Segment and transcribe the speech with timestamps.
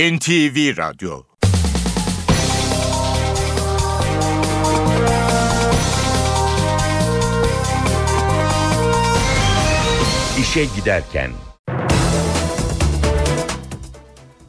[0.00, 1.22] NTV Radyo
[10.40, 11.30] İşe Giderken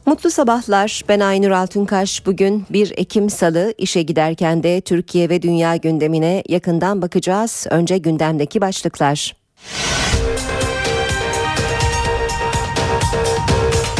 [0.06, 1.02] Mutlu sabahlar.
[1.08, 2.26] Ben Aynur Altunkaş.
[2.26, 7.66] Bugün 1 Ekim Salı işe giderken de Türkiye ve dünya gündemine yakından bakacağız.
[7.70, 9.36] Önce gündemdeki başlıklar.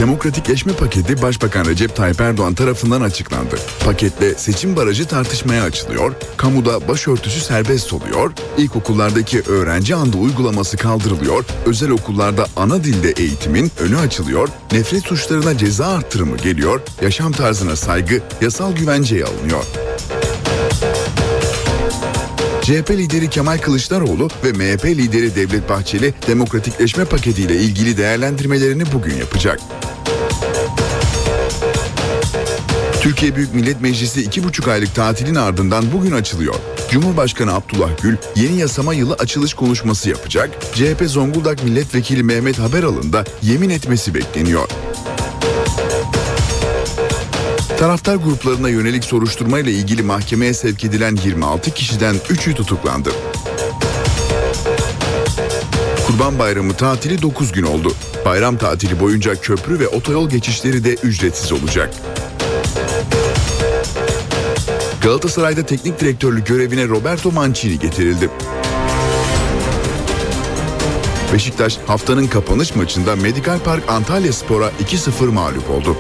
[0.03, 3.57] Demokratikleşme paketi Başbakan Recep Tayyip Erdoğan tarafından açıklandı.
[3.85, 11.91] Paketle seçim barajı tartışmaya açılıyor, kamuda başörtüsü serbest oluyor, ilkokullardaki öğrenci andı uygulaması kaldırılıyor, özel
[11.91, 18.73] okullarda ana dilde eğitimin önü açılıyor, nefret suçlarına ceza arttırımı geliyor, yaşam tarzına saygı yasal
[18.73, 19.65] güvenceye alınıyor.
[22.63, 29.61] CHP lideri Kemal Kılıçdaroğlu ve MHP lideri Devlet Bahçeli demokratikleşme paketiyle ilgili değerlendirmelerini bugün yapacak.
[33.01, 36.55] Türkiye Büyük Millet Meclisi iki buçuk aylık tatilin ardından bugün açılıyor.
[36.91, 40.51] Cumhurbaşkanı Abdullah Gül yeni yasama yılı açılış konuşması yapacak.
[40.75, 44.69] CHP Zonguldak Milletvekili Mehmet Haberal'ın da yemin etmesi bekleniyor.
[47.83, 53.11] Taraftar gruplarına yönelik soruşturma ile ilgili mahkemeye sevk edilen 26 kişiden 3'ü tutuklandı.
[56.07, 57.93] Kurban Bayramı tatili 9 gün oldu.
[58.25, 61.95] Bayram tatili boyunca köprü ve otoyol geçişleri de ücretsiz olacak.
[65.03, 68.31] Galatasaray'da teknik direktörlük görevine Roberto Mancini getirildi.
[71.33, 75.97] Beşiktaş haftanın kapanış maçında Medikal Park Antalya Spor'a 2-0 mağlup oldu.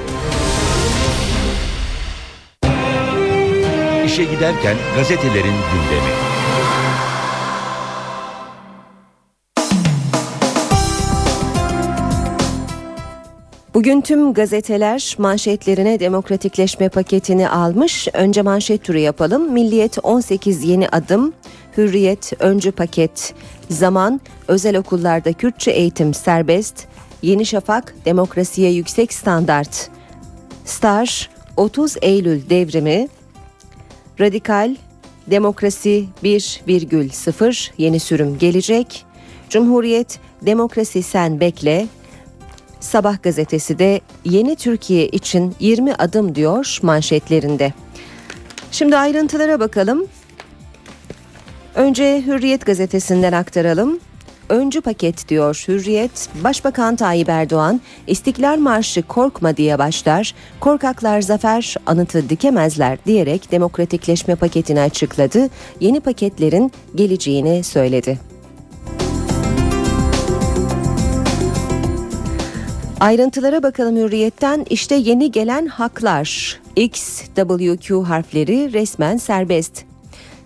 [4.13, 6.13] İşe giderken gazetelerin gündemi.
[13.75, 18.09] Bugün tüm gazeteler manşetlerine demokratikleşme paketini almış.
[18.13, 19.53] Önce manşet turu yapalım.
[19.53, 21.33] Milliyet 18 yeni adım,
[21.77, 23.35] Hürriyet öncü paket,
[23.69, 26.87] Zaman özel okullarda Kürtçe eğitim serbest,
[27.23, 29.91] Yeni Şafak demokrasiye yüksek standart,
[30.65, 33.09] Star 30 Eylül devrimi,
[34.23, 34.77] Radikal
[35.27, 39.05] Demokrasi 1,0 yeni sürüm gelecek.
[39.49, 41.87] Cumhuriyet Demokrasi sen bekle.
[42.81, 47.73] Sabah gazetesi de yeni Türkiye için 20 adım diyor manşetlerinde.
[48.73, 50.07] Şimdi ayrıntılara bakalım.
[51.75, 54.01] Önce Hürriyet gazetesinden aktaralım.
[54.53, 56.29] Öncü paket diyor Hürriyet.
[56.45, 60.35] Başbakan Tayyip Erdoğan İstiklal Marşı korkma diye başlar.
[60.61, 65.49] Korkaklar zafer anıtı dikemezler diyerek demokratikleşme paketini açıkladı.
[65.81, 68.19] Yeni paketlerin geleceğini söyledi.
[73.01, 76.61] Ayrıntılara bakalım Hürriyet'ten işte yeni gelen haklar.
[76.77, 79.92] X, WQ harfleri resmen serbest.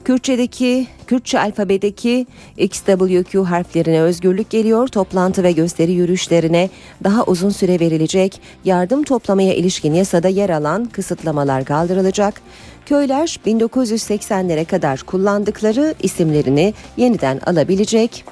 [0.06, 4.88] Kürtçedeki, Kürtçe alfabedeki XWQ harflerine özgürlük geliyor.
[4.88, 6.70] Toplantı ve gösteri yürüyüşlerine
[7.04, 8.40] daha uzun süre verilecek.
[8.64, 12.40] Yardım toplamaya ilişkin yasada yer alan kısıtlamalar kaldırılacak.
[12.86, 18.24] Köyler 1980'lere kadar kullandıkları isimlerini yeniden alabilecek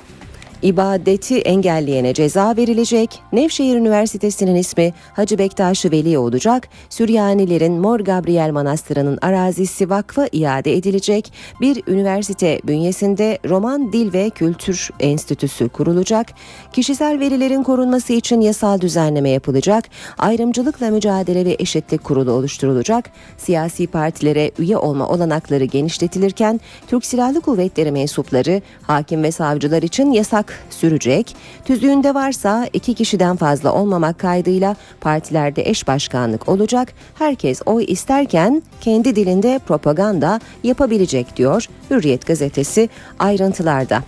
[0.65, 3.21] ibadeti engelleyene ceza verilecek.
[3.33, 6.69] Nevşehir Üniversitesi'nin ismi Hacı Bektaş Veli olacak.
[6.91, 11.33] Süryanilerin Mor Gabriel Manastırı'nın arazisi vakfa iade edilecek.
[11.61, 16.27] Bir üniversite bünyesinde Roman Dil ve Kültür Enstitüsü kurulacak.
[16.73, 19.85] Kişisel verilerin korunması için yasal düzenleme yapılacak.
[20.19, 23.11] Ayrımcılıkla mücadele ve eşitlik kurulu oluşturulacak.
[23.39, 30.54] Siyasi partilere üye olma olanakları genişletilirken Türk Silahlı Kuvvetleri mensupları hakim ve savcılar için yasak
[30.71, 31.37] sürecek.
[31.65, 36.93] Tüzüğünde varsa iki kişiden fazla olmamak kaydıyla partilerde eş başkanlık olacak.
[37.15, 42.89] Herkes oy isterken kendi dilinde propaganda yapabilecek diyor Hürriyet gazetesi
[43.19, 44.03] ayrıntılarda.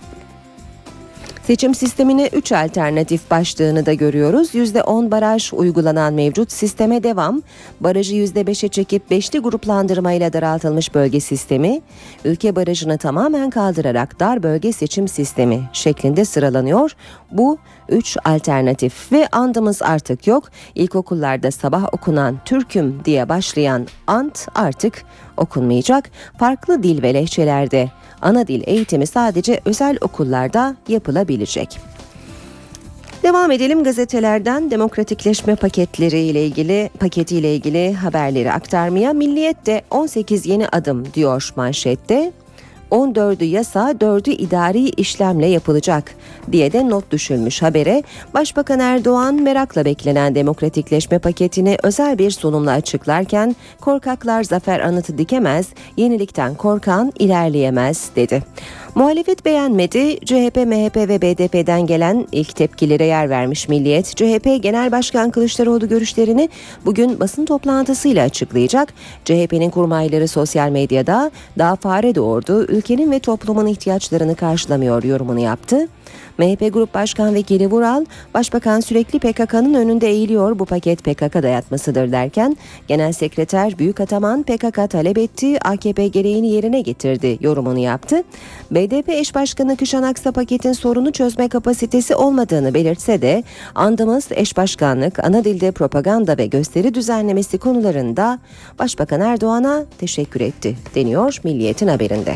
[1.47, 4.55] Seçim sistemine 3 alternatif başlığını da görüyoruz.
[4.55, 7.41] %10 baraj uygulanan mevcut sisteme devam.
[7.79, 11.81] Barajı %5'e çekip 5'li gruplandırmayla daraltılmış bölge sistemi,
[12.25, 16.91] ülke barajını tamamen kaldırarak dar bölge seçim sistemi şeklinde sıralanıyor.
[17.31, 17.57] Bu
[17.89, 20.49] 3 alternatif ve andımız artık yok.
[20.75, 25.03] İlkokullarda sabah okunan Türküm diye başlayan ant artık
[25.37, 26.09] okunmayacak.
[26.39, 27.89] Farklı dil ve lehçelerde
[28.21, 31.79] ana dil eğitimi sadece özel okullarda yapılabilecek.
[33.23, 39.13] Devam edelim gazetelerden demokratikleşme paketleri ile ilgili paketi ile ilgili haberleri aktarmaya.
[39.13, 42.31] Milliyet de 18 yeni adım diyor manşette.
[42.91, 46.15] 14'ü yasa 4'ü idari işlemle yapılacak
[46.51, 48.03] diye de not düşülmüş habere.
[48.33, 55.67] Başbakan Erdoğan merakla beklenen demokratikleşme paketini özel bir sunumla açıklarken korkaklar zafer anıtı dikemez,
[55.97, 58.43] yenilikten korkan ilerleyemez dedi.
[58.97, 60.25] Muhalefet beğenmedi.
[60.25, 64.05] CHP, MHP ve BDP'den gelen ilk tepkilere yer vermiş Milliyet.
[64.15, 66.49] CHP Genel Başkan Kılıçdaroğlu görüşlerini
[66.85, 68.93] bugün basın toplantısıyla açıklayacak.
[69.25, 75.87] CHP'nin kurmayları sosyal medyada daha fare doğurdu, ülkenin ve toplumun ihtiyaçlarını karşılamıyor yorumunu yaptı.
[76.37, 82.57] MHP Grup Başkan Vekili Vural, Başbakan sürekli PKK'nın önünde eğiliyor bu paket PKK dayatmasıdır derken
[82.87, 88.23] Genel Sekreter Büyük Ataman PKK talep etti, AKP gereğini yerine getirdi yorumunu yaptı.
[88.71, 93.43] BDP eş başkanı Kışan Aksa paketin sorunu çözme kapasitesi olmadığını belirtse de
[93.75, 98.39] andımız eş başkanlık, ana dilde propaganda ve gösteri düzenlemesi konularında
[98.79, 102.35] Başbakan Erdoğan'a teşekkür etti deniyor Milliyet'in haberinde.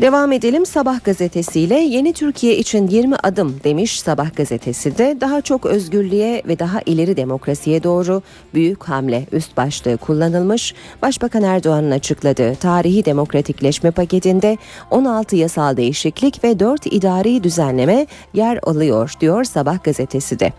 [0.00, 5.66] Devam edelim Sabah gazetesiyle yeni Türkiye için 20 adım demiş Sabah gazetesi de daha çok
[5.66, 8.22] özgürlüğe ve daha ileri demokrasiye doğru
[8.54, 10.74] büyük hamle üst başlığı kullanılmış.
[11.02, 14.56] Başbakan Erdoğan'ın açıkladığı tarihi demokratikleşme paketinde
[14.90, 20.52] 16 yasal değişiklik ve 4 idari düzenleme yer alıyor diyor Sabah gazetesi de.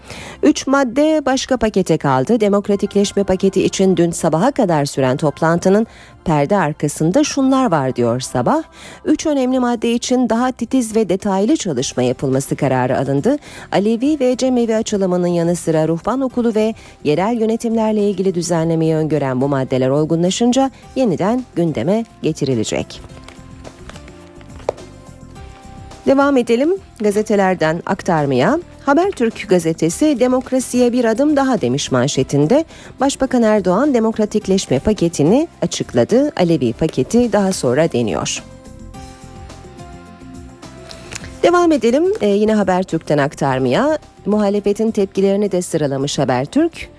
[0.43, 2.39] 3 madde başka pakete kaldı.
[2.39, 5.87] Demokratikleşme paketi için dün sabaha kadar süren toplantının
[6.25, 8.63] perde arkasında şunlar var diyor Sabah.
[9.05, 13.37] Üç önemli madde için daha titiz ve detaylı çalışma yapılması kararı alındı.
[13.71, 16.73] Alevi ve Cemevi açılımının yanı sıra ruhban okulu ve
[17.03, 23.18] yerel yönetimlerle ilgili düzenlemeyi öngören bu maddeler olgunlaşınca yeniden gündeme getirilecek.
[26.09, 26.69] Devam edelim
[26.99, 28.59] gazetelerden aktarmaya.
[28.85, 32.65] Habertürk gazetesi demokrasiye bir adım daha demiş manşetinde.
[32.99, 36.31] Başbakan Erdoğan demokratikleşme paketini açıkladı.
[36.37, 38.43] Alevi paketi daha sonra deniyor.
[41.43, 43.99] Devam edelim ee, yine Habertürk'ten aktarmaya.
[44.25, 46.89] Muhalefetin tepkilerini de sıralamış Habertürk.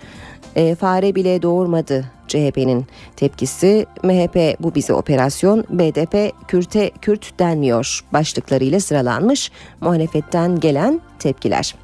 [0.56, 2.86] E, fare bile doğurmadı CHP'nin
[3.16, 3.86] tepkisi.
[4.02, 9.50] MHP bu bize operasyon, BDP Kürt'e Kürt denmiyor başlıklarıyla sıralanmış
[9.80, 11.74] muhalefetten gelen tepkiler.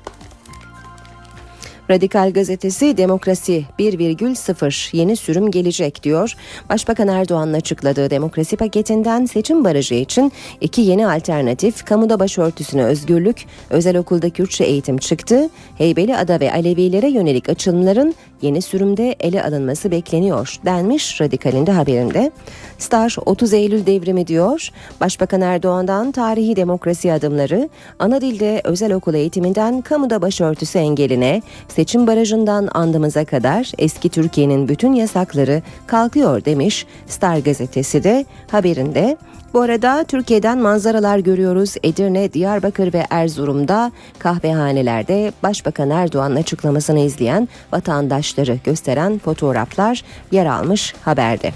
[1.90, 6.34] Radikal gazetesi demokrasi 1,0 yeni sürüm gelecek diyor.
[6.68, 13.96] Başbakan Erdoğan'ın açıkladığı demokrasi paketinden seçim barajı için iki yeni alternatif kamuda başörtüsüne özgürlük, özel
[13.96, 15.50] okulda Kürtçe eğitim çıktı.
[15.78, 22.32] Heybeli Ada ve Alevilere yönelik açılımların yeni sürümde ele alınması bekleniyor denmiş Radikal'in de haberinde.
[22.78, 24.68] Star 30 Eylül devrimi diyor.
[25.00, 27.68] Başbakan Erdoğan'dan tarihi demokrasi adımları,
[27.98, 31.42] ana dilde özel okul eğitiminden kamuda başörtüsü engeline,
[31.76, 39.16] seçim barajından andımıza kadar eski Türkiye'nin bütün yasakları kalkıyor demiş Star gazetesi de haberinde.
[39.54, 41.74] Bu arada Türkiye'den manzaralar görüyoruz.
[41.82, 50.02] Edirne, Diyarbakır ve Erzurum'da kahvehanelerde Başbakan Erdoğan'ın açıklamasını izleyen vatandaşları gösteren fotoğraflar
[50.32, 51.52] yer almış haberde.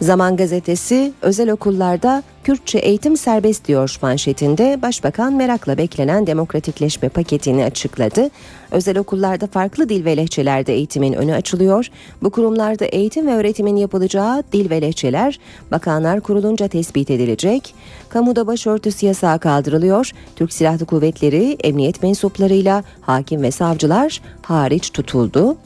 [0.00, 8.30] Zaman gazetesi özel okullarda Kürtçe eğitim serbest diyor manşetinde Başbakan merakla beklenen demokratikleşme paketini açıkladı.
[8.70, 11.90] Özel okullarda farklı dil ve lehçelerde eğitimin önü açılıyor.
[12.22, 15.38] Bu kurumlarda eğitim ve öğretimin yapılacağı dil ve lehçeler
[15.70, 17.74] Bakanlar Kurulunca tespit edilecek.
[18.08, 20.10] Kamuda başörtüsü yasağı kaldırılıyor.
[20.36, 25.56] Türk Silahlı Kuvvetleri emniyet mensuplarıyla hakim ve savcılar hariç tutuldu.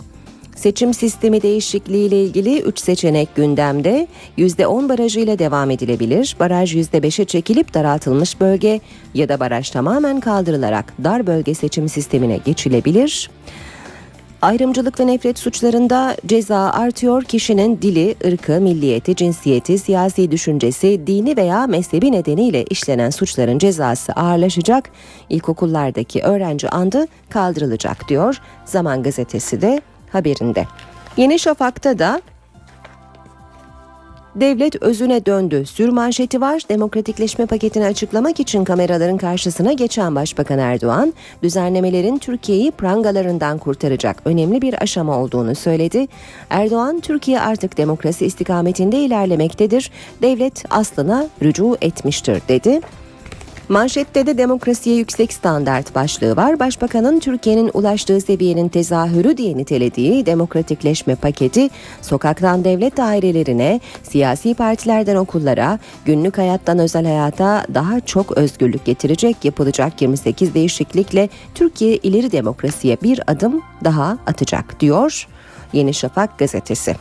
[0.63, 4.07] Seçim sistemi değişikliği ile ilgili 3 seçenek gündemde.
[4.39, 6.37] %10 barajıyla devam edilebilir.
[6.41, 8.81] Baraj %5'e çekilip daraltılmış bölge
[9.15, 13.31] ya da baraj tamamen kaldırılarak dar bölge seçim sistemine geçilebilir.
[14.43, 17.23] Ayrımcılık ve nefret suçlarında ceza artıyor.
[17.23, 24.91] Kişinin dili, ırkı, milliyeti, cinsiyeti, siyasi düşüncesi, dini veya mezhebi nedeniyle işlenen suçların cezası ağırlaşacak.
[25.29, 28.41] İlkokullardaki öğrenci andı kaldırılacak diyor.
[28.65, 29.81] Zaman gazetesi de
[30.13, 30.67] haberinde.
[31.17, 32.21] Yeni Şafak'ta da
[34.35, 35.67] Devlet özüne döndü.
[35.67, 36.63] Sür manşeti var.
[36.69, 44.83] Demokratikleşme paketini açıklamak için kameraların karşısına geçen Başbakan Erdoğan, düzenlemelerin Türkiye'yi prangalarından kurtaracak önemli bir
[44.83, 46.09] aşama olduğunu söyledi.
[46.51, 49.91] Erdoğan, Türkiye artık demokrasi istikametinde ilerlemektedir.
[50.23, 52.81] Devlet aslına rücu etmiştir dedi.
[53.69, 56.59] Manşette de demokrasiye yüksek standart başlığı var.
[56.59, 61.71] Başbakanın Türkiye'nin ulaştığı seviyenin tezahürü diye nitelediği demokratikleşme paketi
[62.03, 70.03] sokaktan devlet dairelerine, siyasi partilerden okullara, günlük hayattan özel hayata daha çok özgürlük getirecek yapılacak
[70.03, 75.29] 28 değişiklikle Türkiye ileri demokrasiye bir adım daha atacak diyor
[75.73, 76.97] Yeni Şafak gazetesi.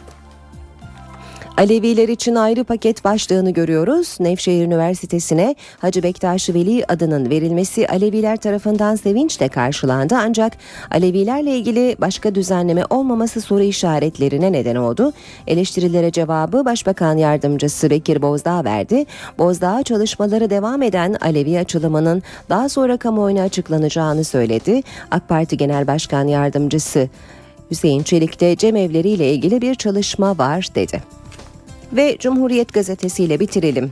[1.58, 4.18] Aleviler için ayrı paket başlığını görüyoruz.
[4.20, 10.16] Nevşehir Üniversitesi'ne Hacı Bektaş Veli adının verilmesi Aleviler tarafından sevinçle karşılandı.
[10.18, 10.54] Ancak
[10.92, 15.14] Alevilerle ilgili başka düzenleme olmaması soru işaretlerine neden oldu.
[15.48, 19.06] Eleştirilere cevabı Başbakan Yardımcısı Bekir Bozdağ verdi.
[19.38, 24.82] Bozdağ çalışmaları devam eden Alevi açılımının daha sonra kamuoyuna açıklanacağını söyledi.
[25.12, 27.10] AK Parti Genel Başkan Yardımcısı
[27.72, 31.21] Hüseyin Çelik'te cemevleriyle ilgili bir çalışma var dedi.
[31.94, 33.92] Ve Cumhuriyet Gazetesi ile bitirelim.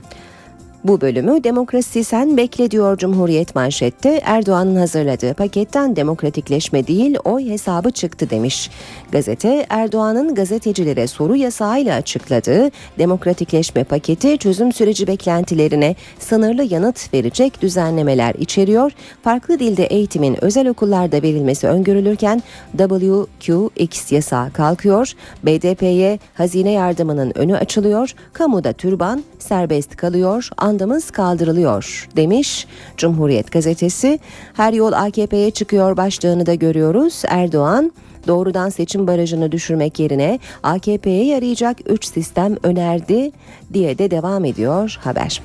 [0.84, 7.90] Bu bölümü demokrasi sen bekle diyor Cumhuriyet manşette Erdoğan'ın hazırladığı paketten demokratikleşme değil oy hesabı
[7.90, 8.70] çıktı demiş.
[9.12, 18.34] Gazete Erdoğan'ın gazetecilere soru yasağıyla açıkladığı demokratikleşme paketi çözüm süreci beklentilerine sınırlı yanıt verecek düzenlemeler
[18.34, 18.92] içeriyor.
[19.22, 22.42] Farklı dilde eğitimin özel okullarda verilmesi öngörülürken
[22.78, 25.12] WQX yasağı kalkıyor.
[25.42, 28.14] BDP'ye hazine yardımının önü açılıyor.
[28.32, 34.18] Kamuda türban serbest kalıyor andımız kaldırılıyor demiş Cumhuriyet gazetesi.
[34.54, 37.22] Her yol AKP'ye çıkıyor başlığını da görüyoruz.
[37.28, 37.92] Erdoğan
[38.26, 43.30] doğrudan seçim barajını düşürmek yerine AKP'ye yarayacak 3 sistem önerdi
[43.72, 45.42] diye de devam ediyor haber.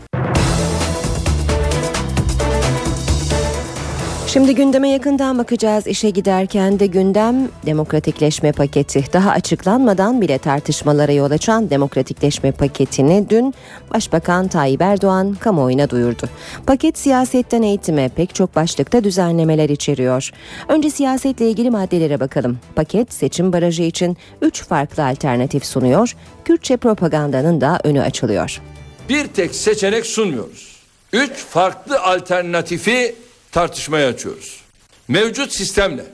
[4.36, 5.88] Şimdi gündeme yakından bakacağız.
[5.88, 9.06] İşe giderken de gündem demokratikleşme paketi.
[9.14, 13.54] Daha açıklanmadan bile tartışmalara yol açan demokratikleşme paketini dün
[13.94, 16.30] Başbakan Tayyip Erdoğan kamuoyuna duyurdu.
[16.68, 20.32] Paket siyasetten eğitime pek çok başlıkta düzenlemeler içeriyor.
[20.68, 22.60] Önce siyasetle ilgili maddelere bakalım.
[22.76, 26.16] Paket seçim barajı için 3 farklı alternatif sunuyor.
[26.46, 28.62] Kürtçe propagandanın da önü açılıyor.
[29.10, 30.76] Bir tek seçenek sunmuyoruz.
[31.14, 33.25] Üç farklı alternatifi
[33.56, 34.62] tartışmaya açıyoruz.
[35.08, 36.06] Mevcut sistemle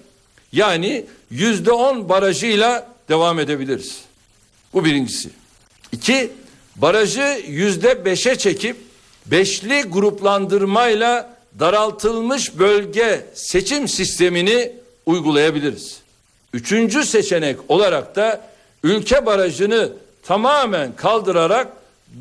[0.52, 3.98] yani yüzde on barajıyla devam edebiliriz.
[4.74, 5.30] Bu birincisi.
[5.92, 6.32] İki,
[6.76, 8.78] barajı yüzde beşe çekip
[9.26, 14.74] beşli gruplandırmayla daraltılmış bölge seçim sistemini
[15.06, 15.98] uygulayabiliriz.
[16.54, 18.50] Üçüncü seçenek olarak da
[18.84, 19.92] ülke barajını
[20.24, 21.68] tamamen kaldırarak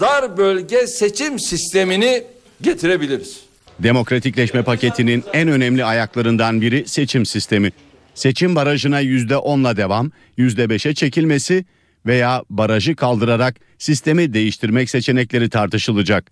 [0.01, 2.25] dar bölge seçim sistemini
[2.61, 3.50] getirebiliriz.
[3.83, 7.73] Demokratikleşme paketinin en önemli ayaklarından biri seçim sistemi.
[8.15, 11.65] Seçim barajına %10'la devam, %5'e çekilmesi
[12.07, 16.31] veya barajı kaldırarak sistemi değiştirmek seçenekleri tartışılacak.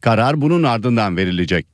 [0.00, 1.66] Karar bunun ardından verilecek.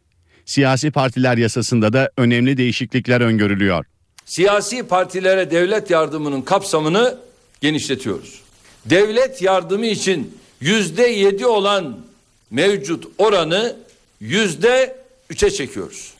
[0.44, 3.84] Siyasi partiler yasasında da önemli değişiklikler öngörülüyor.
[4.24, 7.18] Siyasi partilere devlet yardımının kapsamını
[7.60, 8.40] genişletiyoruz.
[8.86, 11.98] Devlet yardımı için yüzde yedi olan
[12.50, 13.76] mevcut oranı
[14.20, 15.03] yüzde
[15.34, 16.10] üçe çekiyoruz.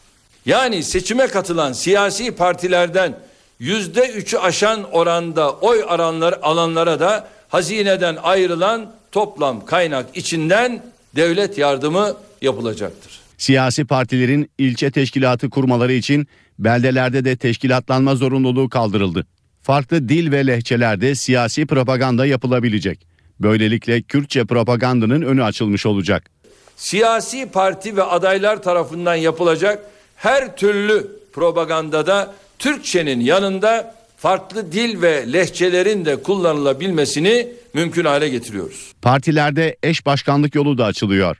[0.47, 3.18] Yani seçime katılan siyasi partilerden
[3.59, 10.83] yüzde üçü aşan oranda oy aranlar, alanlara da hazineden ayrılan toplam kaynak içinden
[11.16, 13.21] devlet yardımı yapılacaktır.
[13.38, 16.26] Siyasi partilerin ilçe teşkilatı kurmaları için
[16.59, 19.26] beldelerde de teşkilatlanma zorunluluğu kaldırıldı.
[19.62, 23.06] Farklı dil ve lehçelerde siyasi propaganda yapılabilecek.
[23.40, 26.34] Böylelikle Kürtçe propagandanın önü açılmış olacak.
[26.76, 29.85] Siyasi parti ve adaylar tarafından yapılacak
[30.16, 38.93] her türlü propagandada Türkçenin yanında farklı dil ve lehçelerin de kullanılabilmesini mümkün hale getiriyoruz.
[39.02, 41.37] Partilerde eş başkanlık yolu da açılıyor.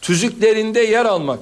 [0.00, 1.40] Tüzüklerinde yer almak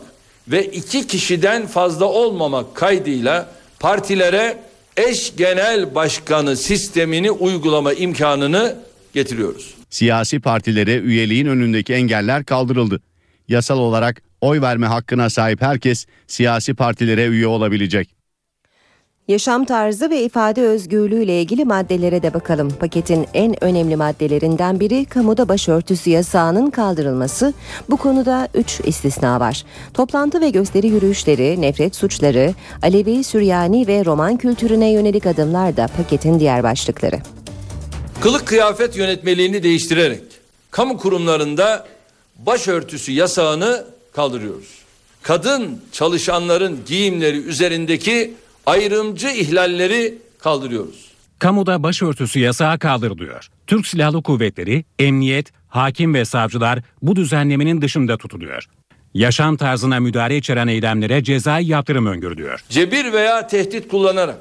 [0.48, 4.58] ve iki kişiden fazla olmamak kaydıyla partilere
[4.96, 8.76] eş genel başkanı sistemini uygulama imkanını
[9.14, 9.74] getiriyoruz.
[9.90, 13.00] Siyasi partilere üyeliğin önündeki engeller kaldırıldı.
[13.48, 18.22] Yasal olarak oy verme hakkına sahip herkes siyasi partilere üye olabilecek.
[19.28, 22.70] Yaşam tarzı ve ifade özgürlüğü ile ilgili maddelere de bakalım.
[22.70, 27.52] Paketin en önemli maddelerinden biri kamuda başörtüsü yasağının kaldırılması.
[27.90, 29.64] Bu konuda 3 istisna var.
[29.94, 36.40] Toplantı ve gösteri yürüyüşleri, nefret suçları, Alevi, Süryani ve Roman kültürüne yönelik adımlar da paketin
[36.40, 37.18] diğer başlıkları.
[38.20, 40.22] Kılık kıyafet yönetmeliğini değiştirerek
[40.70, 41.86] kamu kurumlarında
[42.46, 44.82] başörtüsü yasağını kaldırıyoruz.
[45.22, 48.34] Kadın çalışanların giyimleri üzerindeki
[48.66, 51.12] ayrımcı ihlalleri kaldırıyoruz.
[51.38, 53.48] Kamuda başörtüsü yasağı kaldırılıyor.
[53.66, 58.66] Türk Silahlı Kuvvetleri, emniyet, hakim ve savcılar bu düzenlemenin dışında tutuluyor.
[59.14, 62.64] Yaşam tarzına müdahale içeren eylemlere cezai yaptırım öngörülüyor.
[62.68, 64.38] Cebir veya tehdit kullanarak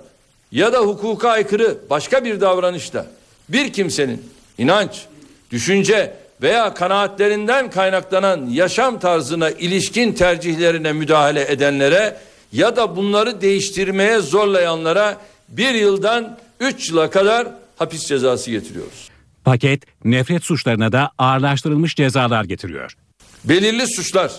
[0.52, 3.06] ya da hukuka aykırı başka bir davranışla
[3.50, 4.24] bir kimsenin
[4.58, 5.06] inanç,
[5.52, 12.18] düşünce veya kanaatlerinden kaynaklanan yaşam tarzına ilişkin tercihlerine müdahale edenlere
[12.52, 15.18] ya da bunları değiştirmeye zorlayanlara
[15.50, 19.10] bir yıldan üç yıla kadar hapis cezası getiriyoruz.
[19.44, 22.96] Paket nefret suçlarına da ağırlaştırılmış cezalar getiriyor.
[23.44, 24.32] Belirli suçlar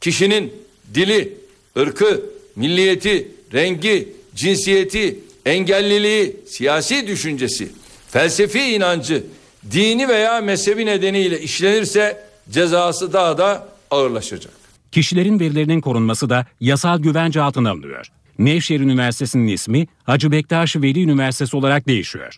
[0.00, 0.52] kişinin
[0.94, 1.38] dili,
[1.78, 2.22] ırkı,
[2.56, 7.68] milliyeti, rengi, cinsiyeti, engelliliği, siyasi düşüncesi,
[8.08, 9.24] felsefi inancı,
[9.70, 14.52] dini veya mezhebi nedeniyle işlenirse cezası daha da ağırlaşacak.
[14.92, 18.06] Kişilerin verilerinin korunması da yasal güvence altına alınıyor.
[18.38, 22.36] Nevşehir Üniversitesi'nin ismi Hacı Bektaş Veli Üniversitesi olarak değişiyor.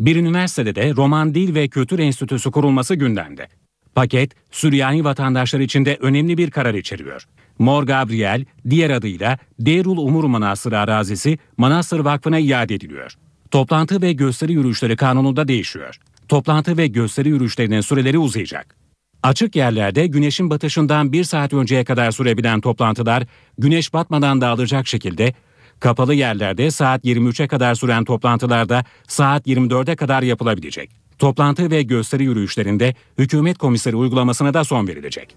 [0.00, 3.48] Bir üniversitede de Roman Dil ve Kültür Enstitüsü kurulması gündemde.
[3.94, 7.24] Paket, Süryani vatandaşlar için de önemli bir karar içeriyor.
[7.58, 13.12] Mor Gabriel, diğer adıyla Deyrul Umur Manastırı arazisi Manastır Vakfı'na iade ediliyor.
[13.50, 15.98] Toplantı ve gösteri yürüyüşleri kanununda değişiyor.
[16.28, 18.76] Toplantı ve gösteri yürüyüşlerinin süreleri uzayacak.
[19.22, 23.24] Açık yerlerde güneşin batışından bir saat önceye kadar sürebilen toplantılar
[23.58, 25.34] güneş batmadan dağılacak şekilde,
[25.80, 30.90] kapalı yerlerde saat 23'e kadar süren toplantılarda saat 24'e kadar yapılabilecek.
[31.18, 35.36] Toplantı ve gösteri yürüyüşlerinde hükümet komiseri uygulamasına da son verilecek.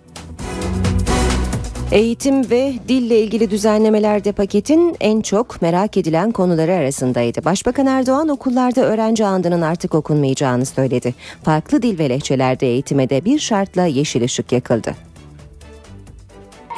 [1.92, 7.46] Eğitim ve dille ilgili düzenlemelerde paketin en çok merak edilen konuları arasındaydı.
[7.46, 11.16] Başbakan Erdoğan okullarda öğrenci andının artık okunmayacağını söyledi.
[11.44, 14.96] Farklı dil ve lehçelerde eğitime de bir şartla yeşil ışık yakıldı.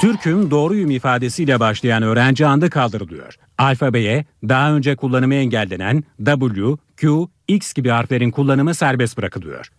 [0.01, 3.35] Türk'üm doğruyum ifadesiyle başlayan öğrenci andı kaldırılıyor.
[3.57, 9.71] Alfabeye daha önce kullanımı engellenen W, Q, X gibi harflerin kullanımı serbest bırakılıyor.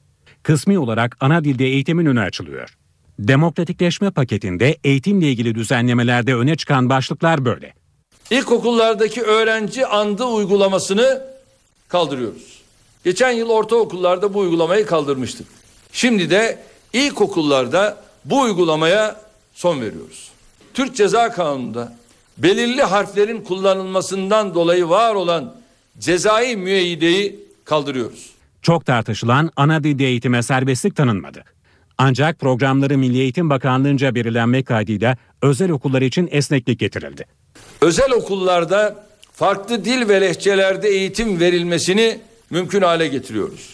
[0.43, 2.77] Kısmi olarak ana dilde eğitimin önü açılıyor.
[3.19, 7.75] Demokratikleşme paketinde eğitimle ilgili düzenlemelerde öne çıkan başlıklar böyle.
[8.31, 11.23] İlkokullardaki öğrenci andı uygulamasını
[11.89, 12.63] kaldırıyoruz.
[13.05, 15.47] Geçen yıl ortaokullarda bu uygulamayı kaldırmıştık.
[15.93, 16.59] Şimdi de
[16.93, 19.21] ilkokullarda bu uygulamaya
[19.55, 20.31] son veriyoruz.
[20.75, 21.97] Türk Ceza Kanunu'nda
[22.39, 25.55] belirli harflerin kullanılmasından dolayı var olan
[25.99, 28.31] cezai müeyyideyi kaldırıyoruz.
[28.63, 31.45] Çok tartışılan ana dilde eğitime serbestlik tanınmadı.
[31.99, 37.27] Ancak programları Milli Eğitim Bakanlığı'nca belirlenmek kaydıyla özel okullar için esneklik getirildi.
[37.81, 42.19] Özel okullarda farklı dil ve lehçelerde eğitim verilmesini
[42.51, 43.69] mümkün hale getiriyoruz.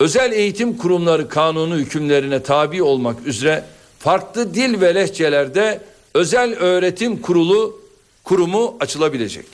[0.00, 3.64] Özel eğitim kurumları kanunu hükümlerine tabi olmak üzere
[3.98, 5.80] farklı dil ve lehçelerde
[6.14, 7.80] özel öğretim kurulu
[8.24, 9.46] kurumu açılabilecek.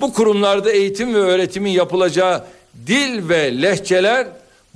[0.00, 2.44] Bu kurumlarda eğitim ve öğretimin yapılacağı
[2.86, 4.26] dil ve lehçeler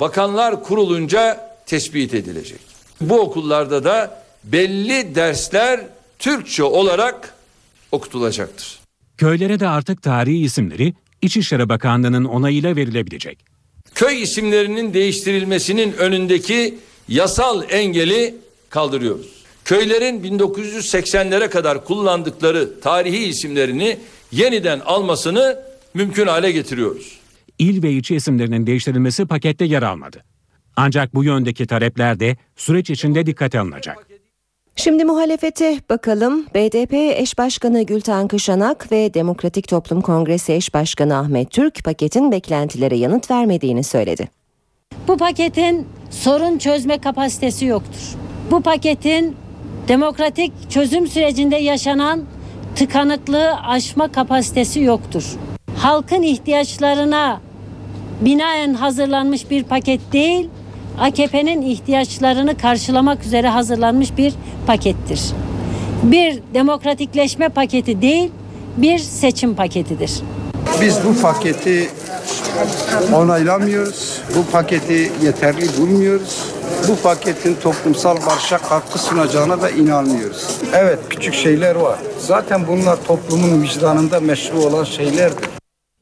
[0.01, 2.76] bakanlar kurulunca tespit edilecek.
[3.01, 5.81] Bu okullarda da belli dersler
[6.19, 7.35] Türkçe olarak
[7.93, 8.79] okutulacaktır.
[9.19, 13.39] Köylere de artık tarihi isimleri İçişleri Bakanlığı'nın onayıyla verilebilecek.
[13.95, 16.79] Köy isimlerinin değiştirilmesinin önündeki
[17.09, 18.35] yasal engeli
[18.71, 19.27] kaldırıyoruz.
[19.65, 23.99] Köylerin 1980'lere kadar kullandıkları tarihi isimlerini
[24.33, 25.59] yeniden almasını
[25.95, 27.19] mümkün hale getiriyoruz.
[27.59, 30.25] İl ve ilçe isimlerinin değiştirilmesi pakette yer almadı.
[30.77, 34.07] Ancak bu yöndeki talepler de süreç içinde dikkate alınacak.
[34.77, 36.47] Şimdi muhalefete bakalım.
[36.55, 42.97] BDP eş başkanı Gülten Kışanak ve Demokratik Toplum Kongresi eş başkanı Ahmet Türk paketin beklentilere
[42.97, 44.29] yanıt vermediğini söyledi.
[45.09, 48.15] Bu paketin sorun çözme kapasitesi yoktur.
[48.51, 49.37] Bu paketin
[49.89, 52.25] demokratik çözüm sürecinde yaşanan
[52.77, 55.37] tıkanıklığı aşma kapasitesi yoktur.
[55.77, 57.41] Halkın ihtiyaçlarına
[58.21, 60.49] binaen hazırlanmış bir paket değil,
[61.01, 64.35] AKP'nin ihtiyaçlarını karşılamak üzere hazırlanmış bir
[64.67, 65.21] pakettir.
[66.03, 68.31] Bir demokratikleşme paketi değil,
[68.77, 70.11] bir seçim paketidir.
[70.81, 71.89] Biz bu paketi
[73.15, 74.21] onaylamıyoruz.
[74.37, 76.45] Bu paketi yeterli bulmuyoruz.
[76.89, 80.47] Bu paketin toplumsal barışa katkı sunacağına da inanmıyoruz.
[80.75, 81.99] Evet küçük şeyler var.
[82.19, 85.56] Zaten bunlar toplumun vicdanında meşru olan şeylerdir.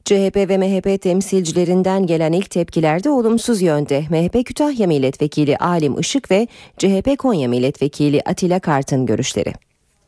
[0.05, 4.05] CHP ve MHP temsilcilerinden gelen ilk tepkiler de olumsuz yönde.
[4.09, 9.53] MHP Kütahya Milletvekili Alim Işık ve CHP Konya Milletvekili Atilla Kart'ın görüşleri.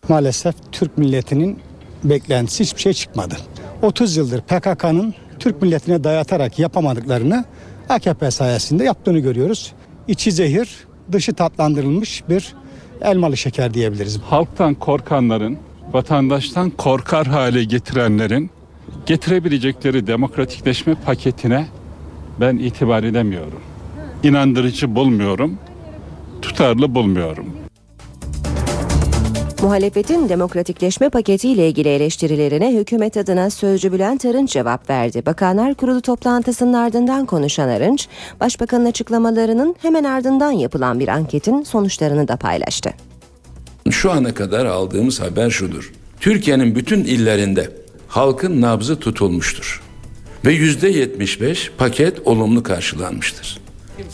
[0.10, 1.60] Maalesef Türk milletinin
[2.04, 3.36] beklentisi hiçbir şey çıkmadı.
[3.82, 7.46] 30 yıldır PKK'nın Türk milletine dayatarak yapamadıklarını
[7.90, 9.74] AKP sayesinde yaptığını görüyoruz.
[10.08, 10.70] İçi zehir,
[11.12, 12.56] dışı tatlandırılmış bir
[13.02, 14.18] elmalı şeker diyebiliriz.
[14.18, 15.58] Halktan korkanların,
[15.94, 18.57] vatandaştan korkar hale getirenlerin
[19.08, 21.68] getirebilecekleri demokratikleşme paketine
[22.40, 23.62] ben itibar edemiyorum.
[24.24, 25.58] İnandırıcı bulmuyorum,
[26.42, 27.46] tutarlı bulmuyorum.
[29.62, 35.26] Muhalefetin demokratikleşme paketiyle ilgili eleştirilerine hükümet adına sözcü Bülent Arınç cevap verdi.
[35.26, 38.08] Bakanlar Kurulu toplantısının ardından konuşan Arınç,
[38.40, 42.90] Başbakanın açıklamalarının hemen ardından yapılan bir anketin sonuçlarını da paylaştı.
[43.90, 45.94] Şu ana kadar aldığımız haber şudur.
[46.20, 49.82] Türkiye'nin bütün illerinde halkın nabzı tutulmuştur.
[50.46, 53.58] Ve yüzde 75 paket olumlu karşılanmıştır.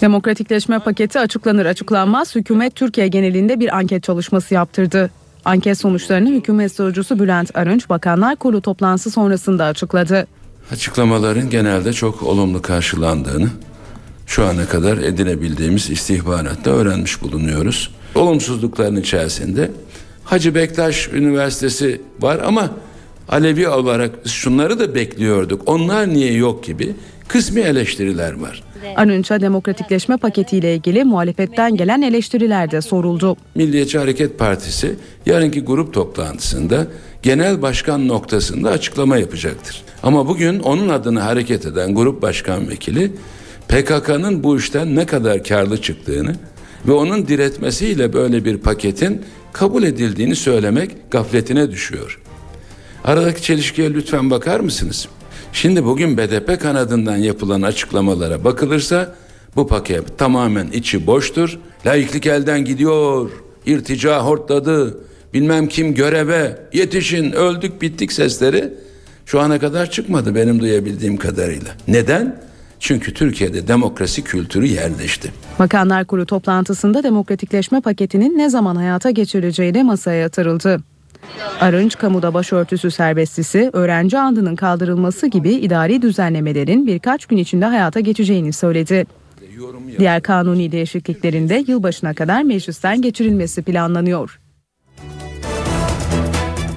[0.01, 5.11] Demokratikleşme paketi açıklanır açıklanmaz hükümet Türkiye genelinde bir anket çalışması yaptırdı.
[5.45, 10.27] Anket sonuçlarını hükümet sözcüsü Bülent Arınç Bakanlar Kurulu toplantısı sonrasında açıkladı.
[10.71, 13.49] Açıklamaların genelde çok olumlu karşılandığını
[14.27, 17.91] şu ana kadar edinebildiğimiz istihbaratta öğrenmiş bulunuyoruz.
[18.15, 19.71] Olumsuzlukların içerisinde
[20.23, 22.69] Hacı Bektaş Üniversitesi var ama
[23.29, 25.61] Alevi olarak şunları da bekliyorduk.
[25.65, 26.95] Onlar niye yok gibi
[27.27, 28.63] kısmi eleştiriler var.
[28.95, 33.37] Arınç'a demokratikleşme paketiyle ilgili muhalefetten gelen eleştiriler de soruldu.
[33.55, 36.87] Milliyetçi Hareket Partisi yarınki grup toplantısında
[37.23, 39.81] genel başkan noktasında açıklama yapacaktır.
[40.03, 43.11] Ama bugün onun adına hareket eden grup başkan vekili
[43.67, 46.35] PKK'nın bu işten ne kadar karlı çıktığını
[46.87, 49.21] ve onun diretmesiyle böyle bir paketin
[49.53, 52.19] kabul edildiğini söylemek gafletine düşüyor.
[53.03, 55.07] Aradaki çelişkiye lütfen bakar mısınız?
[55.53, 59.15] Şimdi bugün BDP kanadından yapılan açıklamalara bakılırsa
[59.55, 61.59] bu paket tamamen içi boştur.
[61.85, 63.29] Laiklik elden gidiyor.
[63.65, 64.97] irtica hortladı.
[65.33, 68.73] Bilmem kim göreve yetişin öldük bittik sesleri
[69.25, 71.71] şu ana kadar çıkmadı benim duyabildiğim kadarıyla.
[71.87, 72.39] Neden?
[72.79, 75.31] Çünkü Türkiye'de demokrasi kültürü yerleşti.
[75.59, 80.79] Bakanlar Kurulu toplantısında demokratikleşme paketinin ne zaman hayata geçirileceği de masaya yatırıldı.
[81.61, 88.53] Arınç, kamuda başörtüsü serbestisi, öğrenci andının kaldırılması gibi idari düzenlemelerin birkaç gün içinde hayata geçeceğini
[88.53, 89.05] söyledi.
[89.99, 94.39] Diğer kanuni değişikliklerin de yılbaşına kadar meclisten geçirilmesi planlanıyor.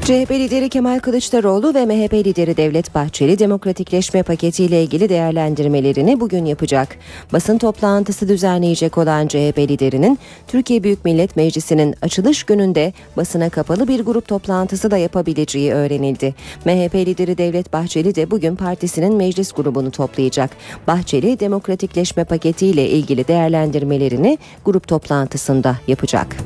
[0.06, 6.98] CHP lideri Kemal Kılıçdaroğlu ve MHP lideri Devlet Bahçeli demokratikleşme paketiyle ilgili değerlendirmelerini bugün yapacak.
[7.32, 14.00] Basın toplantısı düzenleyecek olan CHP liderinin Türkiye Büyük Millet Meclisi'nin açılış gününde basına kapalı bir
[14.00, 16.34] grup toplantısı da yapabileceği öğrenildi.
[16.64, 20.50] MHP lideri Devlet Bahçeli de bugün partisinin meclis grubunu toplayacak.
[20.86, 26.36] Bahçeli demokratikleşme paketiyle ilgili değerlendirmelerini grup toplantısında yapacak.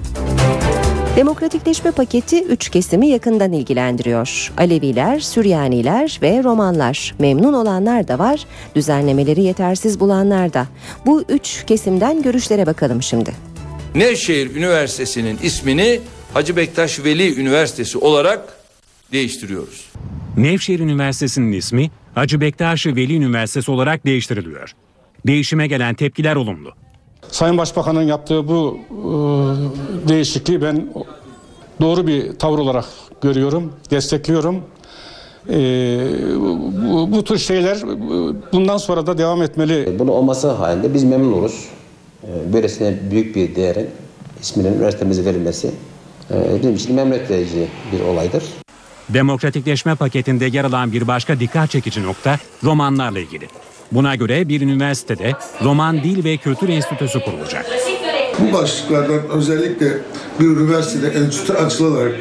[1.17, 4.53] Demokratikleşme paketi üç kesimi yakından ilgilendiriyor.
[4.59, 7.15] Aleviler, Süryaniler ve Romanlar.
[7.19, 10.67] Memnun olanlar da var, düzenlemeleri yetersiz bulanlar da.
[11.07, 13.33] Bu üç kesimden görüşlere bakalım şimdi.
[13.95, 16.01] Nevşehir Üniversitesi'nin ismini
[16.35, 18.59] Hacı Bektaş Veli Üniversitesi olarak
[19.13, 19.91] değiştiriyoruz.
[20.37, 24.73] Nevşehir Üniversitesi'nin ismi Hacı Bektaş Veli Üniversitesi olarak değiştiriliyor.
[25.27, 26.73] Değişime gelen tepkiler olumlu.
[27.31, 30.93] Sayın Başbakan'ın yaptığı bu e, değişikliği ben
[31.81, 32.85] doğru bir tavır olarak
[33.21, 34.63] görüyorum, destekliyorum.
[35.49, 35.57] E,
[36.83, 37.79] bu, bu tür şeyler
[38.53, 39.99] bundan sonra da devam etmeli.
[39.99, 41.69] Bunu olması halinde biz memnun oluruz.
[42.25, 43.91] E, böylesine büyük bir değerin
[44.43, 45.71] isminin üniversitemize verilmesi
[46.31, 48.45] e, bizim için memnuniyet verici bir olaydır.
[49.09, 53.49] Demokratikleşme paketinde yer alan bir başka dikkat çekici nokta romanlarla ilgili.
[53.93, 55.33] Buna göre bir üniversitede
[55.65, 57.67] Roman Dil ve Kültür Enstitüsü kurulacak.
[58.39, 59.99] Bu başlıklardan özellikle
[60.41, 62.13] bir üniversitede enstitü açılarak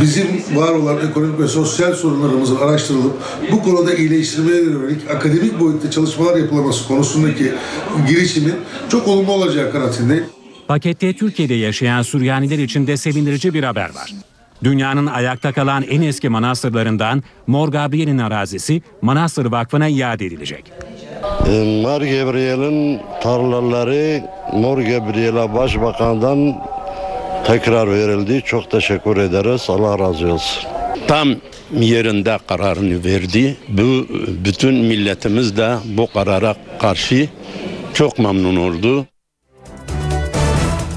[0.00, 3.12] bizim var olan ekonomik ve sosyal sorunlarımızın araştırılıp
[3.52, 7.52] bu konuda iyileştirmeye yönelik akademik boyutta çalışmalar yapılması konusundaki
[8.08, 8.54] girişimin
[8.88, 10.24] çok olumlu olacağı kanaatindeyim.
[10.68, 14.14] Pakette Türkiye'de yaşayan Süryaniler için de sevindirici bir haber var.
[14.64, 20.72] Dünyanın ayakta kalan en eski manastırlarından Mor Gabriel'in arazisi Manastır Vakfı'na iade edilecek.
[21.82, 26.62] Mor Gabriel'in tarlaları Mor Gabriel'e başbakandan
[27.46, 28.42] tekrar verildi.
[28.46, 29.66] Çok teşekkür ederiz.
[29.68, 30.62] Allah razı olsun.
[31.08, 31.28] Tam
[31.80, 33.56] yerinde kararını verdi.
[33.68, 34.06] Bu
[34.44, 37.28] bütün milletimiz de bu karara karşı
[37.94, 39.06] çok memnun oldu.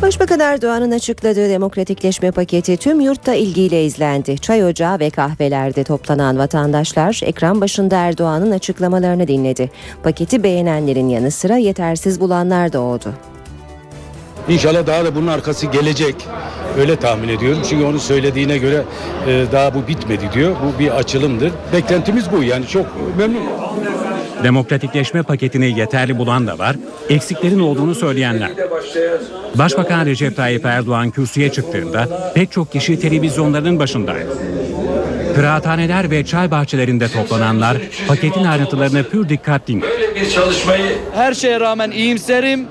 [0.07, 4.37] Başbakan Erdoğan'ın açıkladığı demokratikleşme paketi tüm yurtta ilgiyle izlendi.
[4.37, 9.71] Çay ocağı ve kahvelerde toplanan vatandaşlar ekran başında Erdoğan'ın açıklamalarını dinledi.
[10.03, 13.13] Paketi beğenenlerin yanı sıra yetersiz bulanlar da oldu.
[14.49, 16.15] İnşallah daha da bunun arkası gelecek.
[16.77, 17.61] Öyle tahmin ediyorum.
[17.69, 18.83] Çünkü onun söylediğine göre
[19.27, 20.55] e, daha bu bitmedi diyor.
[20.63, 21.51] Bu bir açılımdır.
[21.73, 22.43] Beklentimiz bu.
[22.43, 22.85] Yani çok
[23.17, 23.41] memnun.
[24.43, 26.75] Demokratikleşme paketini yeterli bulan da var,
[27.09, 28.49] eksiklerin olduğunu söyleyenler.
[29.55, 34.37] Başbakan Recep Tayyip Erdoğan kürsüye çıktığında pek çok kişi televizyonlarının başındaydı.
[35.35, 39.87] Kıraathaneler ve çay bahçelerinde toplananlar paketin ayrıntılarını pür dikkat dinledi.
[40.15, 42.67] bir çalışmayı her şeye rağmen iyimserim.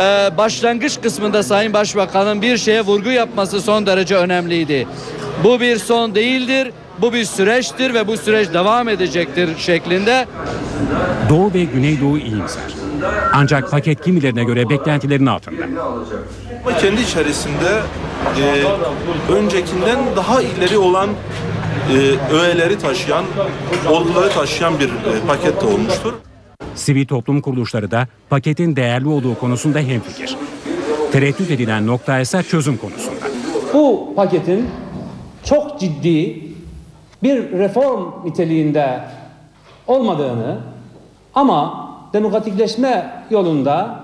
[0.00, 4.86] Ee, başlangıç kısmında Sayın Başbakan'ın bir şeye vurgu yapması son derece önemliydi.
[5.44, 10.26] Bu bir son değildir, bu bir süreçtir ve bu süreç devam edecektir şeklinde.
[11.28, 12.62] Doğu ve Güneydoğu iyimser.
[13.32, 15.64] Ancak paket kimilerine göre beklentilerin altında.
[16.66, 17.80] Ama kendi içerisinde
[18.40, 18.64] e,
[19.32, 21.08] öncekinden daha ileri olan
[21.92, 23.24] e, öğeleri taşıyan,
[23.88, 26.12] olguları taşıyan bir e, paket de olmuştur.
[26.74, 30.36] Sivil toplum kuruluşları da paketin değerli olduğu konusunda hemfikir.
[31.12, 33.26] Tereddüt edilen nokta ise çözüm konusunda.
[33.74, 34.68] Bu paketin
[35.44, 36.47] çok ciddi
[37.22, 39.00] bir reform niteliğinde
[39.86, 40.58] olmadığını
[41.34, 44.00] ama demokratikleşme yolunda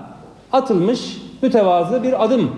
[0.51, 2.51] atılmış mütevazı bir adım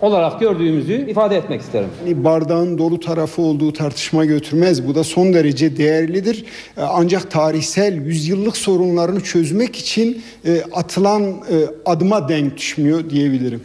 [0.00, 1.88] olarak gördüğümüzü ifade etmek isterim.
[2.06, 4.88] Yani bardağın dolu tarafı olduğu tartışma götürmez.
[4.88, 6.44] Bu da son derece değerlidir.
[6.76, 11.34] Ee, Ancak tarihsel yüzyıllık sorunlarını çözmek için e, atılan e,
[11.86, 13.60] adıma denk düşmüyor diyebilirim.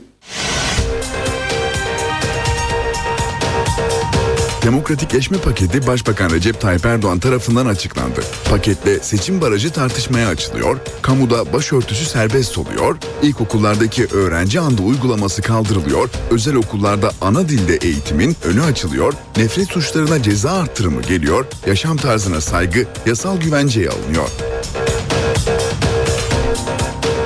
[4.63, 8.21] Demokratikleşme paketi Başbakan Recep Tayyip Erdoğan tarafından açıklandı.
[8.49, 16.55] Paketle seçim barajı tartışmaya açılıyor, kamuda başörtüsü serbest oluyor, ilkokullardaki öğrenci andı uygulaması kaldırılıyor, özel
[16.55, 23.37] okullarda ana dilde eğitimin önü açılıyor, nefret suçlarına ceza arttırımı geliyor, yaşam tarzına saygı yasal
[23.37, 24.29] güvenceye alınıyor.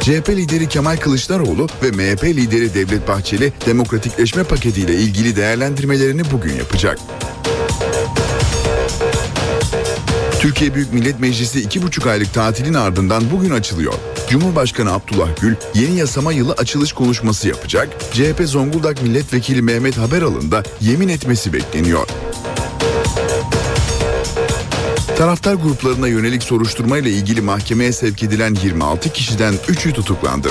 [0.03, 6.99] CHP lideri Kemal Kılıçdaroğlu ve MHP lideri Devlet Bahçeli demokratikleşme paketiyle ilgili değerlendirmelerini bugün yapacak.
[10.39, 13.93] Türkiye Büyük Millet Meclisi iki buçuk aylık tatilin ardından bugün açılıyor.
[14.29, 17.89] Cumhurbaşkanı Abdullah Gül yeni yasama yılı açılış konuşması yapacak.
[18.13, 22.07] CHP Zonguldak Milletvekili Mehmet Haberal'ın da yemin etmesi bekleniyor.
[25.17, 30.49] Taraftar gruplarına yönelik soruşturma ile ilgili mahkemeye sevk edilen 26 kişiden 3'ü tutuklandı.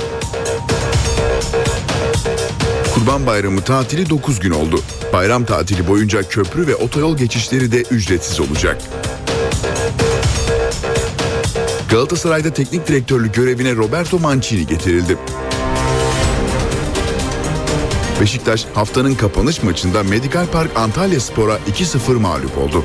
[2.95, 4.81] Kurban Bayramı tatili 9 gün oldu.
[5.13, 8.83] Bayram tatili boyunca köprü ve otoyol geçişleri de ücretsiz olacak.
[11.91, 15.19] Galatasaray'da teknik direktörlük görevine Roberto Mancini getirildi.
[18.21, 22.85] Beşiktaş haftanın kapanış maçında Medical Park Antalya Spor'a 2-0 mağlup oldu.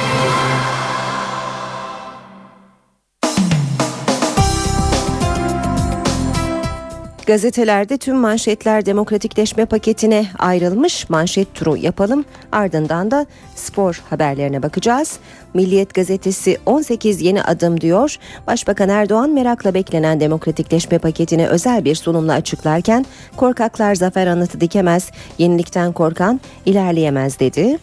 [7.31, 11.09] Gazetelerde tüm manşetler demokratikleşme paketine ayrılmış.
[11.09, 12.25] Manşet turu yapalım.
[12.51, 15.19] Ardından da spor haberlerine bakacağız.
[15.53, 18.15] Milliyet gazetesi 18 yeni adım diyor.
[18.47, 23.05] Başbakan Erdoğan merakla beklenen demokratikleşme paketini özel bir sunumla açıklarken
[23.37, 27.77] korkaklar zafer anıtı dikemez, yenilikten korkan ilerleyemez dedi.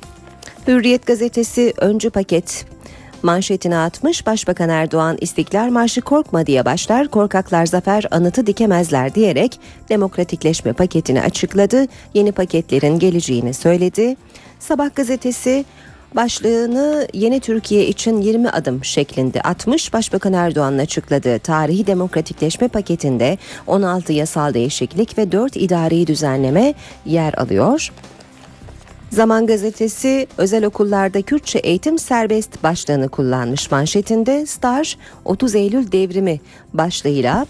[0.66, 2.66] Hürriyet gazetesi öncü paket
[3.22, 10.72] manşetine atmış Başbakan Erdoğan İstiklal Marşı korkma diye başlar korkaklar zafer anıtı dikemezler diyerek demokratikleşme
[10.72, 11.87] paketini açıkladı.
[12.14, 14.16] Yeni paketlerin geleceğini söyledi.
[14.59, 15.64] Sabah gazetesi
[16.16, 19.92] başlığını Yeni Türkiye için 20 adım şeklinde atmış.
[19.92, 26.74] Başbakan Erdoğan'ın açıkladığı tarihi demokratikleşme paketinde 16 yasal değişiklik ve 4 idari düzenleme
[27.07, 27.92] yer alıyor.
[29.11, 36.40] Zaman gazetesi özel okullarda Kürtçe eğitim serbest başlığını kullanmış manşetinde Star 30 Eylül devrimi
[36.75, 37.47] başlığıyla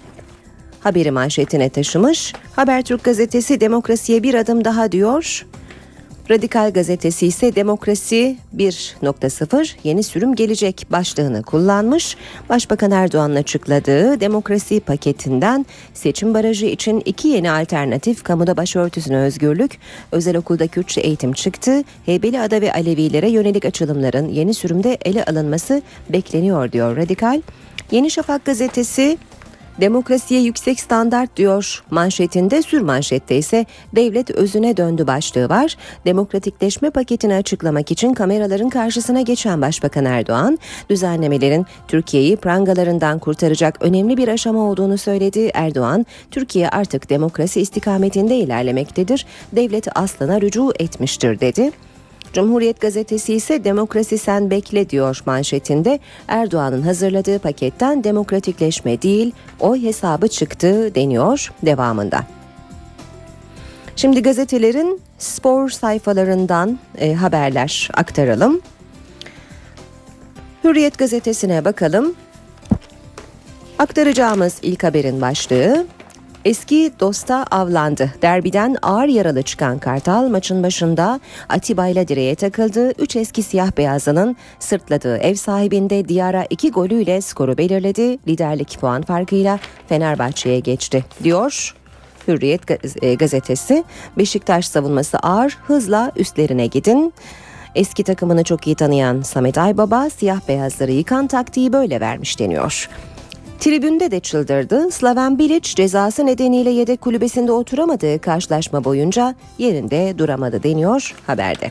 [0.80, 2.32] haberi manşetine taşımış.
[2.56, 5.46] Habertürk gazetesi demokrasiye bir adım daha diyor.
[6.30, 12.16] Radikal gazetesi ise demokrasi 1.0 yeni sürüm gelecek başlığını kullanmış.
[12.48, 19.78] Başbakan Erdoğan'ın açıkladığı demokrasi paketinden seçim barajı için iki yeni alternatif kamuda başörtüsüne özgürlük,
[20.12, 26.72] özel okulda Kürtçe eğitim çıktı, Heybeliada ve Alevilere yönelik açılımların yeni sürümde ele alınması bekleniyor
[26.72, 27.42] diyor Radikal.
[27.90, 29.18] Yeni Şafak gazetesi
[29.80, 35.76] Demokrasiye yüksek standart diyor manşetinde sür manşette ise devlet özüne döndü başlığı var.
[36.04, 40.58] Demokratikleşme paketini açıklamak için kameraların karşısına geçen Başbakan Erdoğan
[40.90, 45.50] düzenlemelerin Türkiye'yi prangalarından kurtaracak önemli bir aşama olduğunu söyledi.
[45.54, 49.26] Erdoğan Türkiye artık demokrasi istikametinde ilerlemektedir.
[49.52, 51.72] Devlet aslına rücu etmiştir dedi.
[52.32, 55.98] Cumhuriyet gazetesi ise demokrasi sen bekle diyor manşetinde.
[56.28, 62.24] Erdoğan'ın hazırladığı paketten demokratikleşme değil oy hesabı çıktı deniyor devamında.
[63.96, 68.60] Şimdi gazetelerin spor sayfalarından e, haberler aktaralım.
[70.64, 72.14] Hürriyet gazetesine bakalım.
[73.78, 75.86] Aktaracağımız ilk haberin başlığı
[76.44, 78.14] Eski dosta avlandı.
[78.22, 82.90] Derbiden ağır yaralı çıkan Kartal maçın başında Atiba ile direğe takıldı.
[82.90, 88.18] Üç eski siyah beyazının sırtladığı ev sahibinde Diyara iki golüyle skoru belirledi.
[88.28, 91.74] Liderlik puan farkıyla Fenerbahçe'ye geçti diyor.
[92.28, 92.66] Hürriyet
[93.18, 93.84] gazetesi
[94.18, 97.14] Beşiktaş savunması ağır hızla üstlerine gidin.
[97.74, 102.88] Eski takımını çok iyi tanıyan Samet Aybaba siyah beyazları yıkan taktiği böyle vermiş deniyor.
[103.60, 104.90] Tribünde de çıldırdı.
[104.90, 111.70] Slaven Bilic cezası nedeniyle yedek kulübesinde oturamadığı karşılaşma boyunca yerinde duramadı deniyor haberde.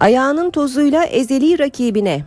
[0.00, 2.24] Ayağının tozuyla ezeli rakibine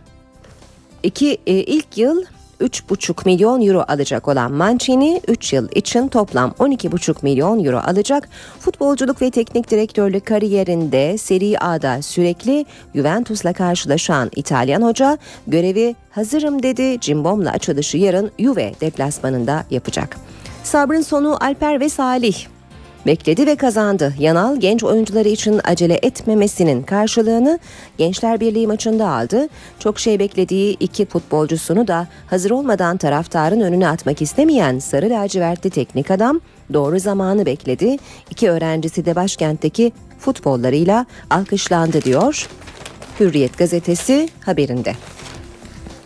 [1.02, 2.24] iki, e, ilk yıl
[2.60, 8.28] 3,5 milyon euro alacak olan Mancini 3 yıl için toplam 12,5 milyon euro alacak.
[8.60, 17.00] Futbolculuk ve teknik direktörlük kariyerinde Serie A'da sürekli Juventus'la karşılaşan İtalyan hoca görevi hazırım dedi.
[17.00, 20.16] Cimbom'la açılışı yarın Juve deplasmanında yapacak.
[20.62, 22.53] Sabrın sonu Alper ve Salih
[23.06, 24.14] bekledi ve kazandı.
[24.18, 27.58] Yanal genç oyuncuları için acele etmemesinin karşılığını
[27.98, 29.48] Gençler Birliği maçında aldı.
[29.78, 36.10] Çok şey beklediği iki futbolcusunu da hazır olmadan taraftarın önüne atmak istemeyen sarı lacivertli teknik
[36.10, 36.40] adam
[36.72, 37.96] doğru zamanı bekledi.
[38.30, 42.48] İki öğrencisi de başkentteki futbollarıyla alkışlandı diyor.
[43.20, 44.94] Hürriyet gazetesi haberinde.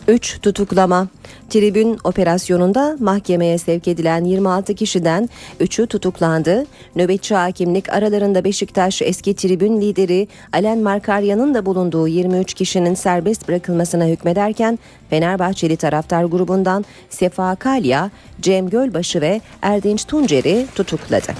[0.09, 1.07] 3 tutuklama
[1.49, 6.65] Tribün operasyonunda mahkemeye sevk edilen 26 kişiden 3'ü tutuklandı.
[6.95, 14.05] Nöbetçi hakimlik aralarında Beşiktaş eski tribün lideri Alen Markarya'nın da bulunduğu 23 kişinin serbest bırakılmasına
[14.05, 21.31] hükmederken Fenerbahçeli taraftar grubundan Sefa Kalya, Cem Gölbaşı ve Erdinç Tuncer'i tutukladı.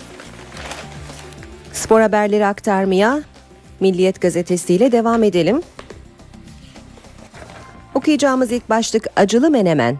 [1.73, 3.21] Spor haberleri aktarmaya
[3.79, 5.61] Milliyet gazetesiyle devam edelim.
[7.99, 9.97] Okuyacağımız ilk başlık acılı menemen.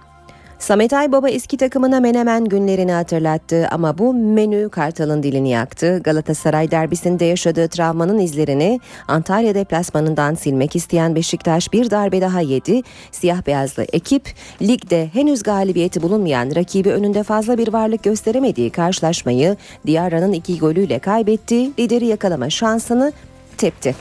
[0.60, 6.02] Samet Aybaba eski takımına menemen günlerini hatırlattı ama bu menü Kartal'ın dilini yaktı.
[6.04, 12.82] Galatasaray derbisinde yaşadığı travmanın izlerini Antalya deplasmanından silmek isteyen Beşiktaş bir darbe daha yedi.
[13.12, 19.58] Siyah beyazlı ekip ligde henüz galibiyeti bulunmayan rakibi önünde fazla bir varlık gösteremediği karşılaşmayı
[19.88, 21.72] Diarra'nın iki golüyle kaybetti.
[21.80, 23.12] Lideri yakalama şansını
[23.58, 23.96] tepti.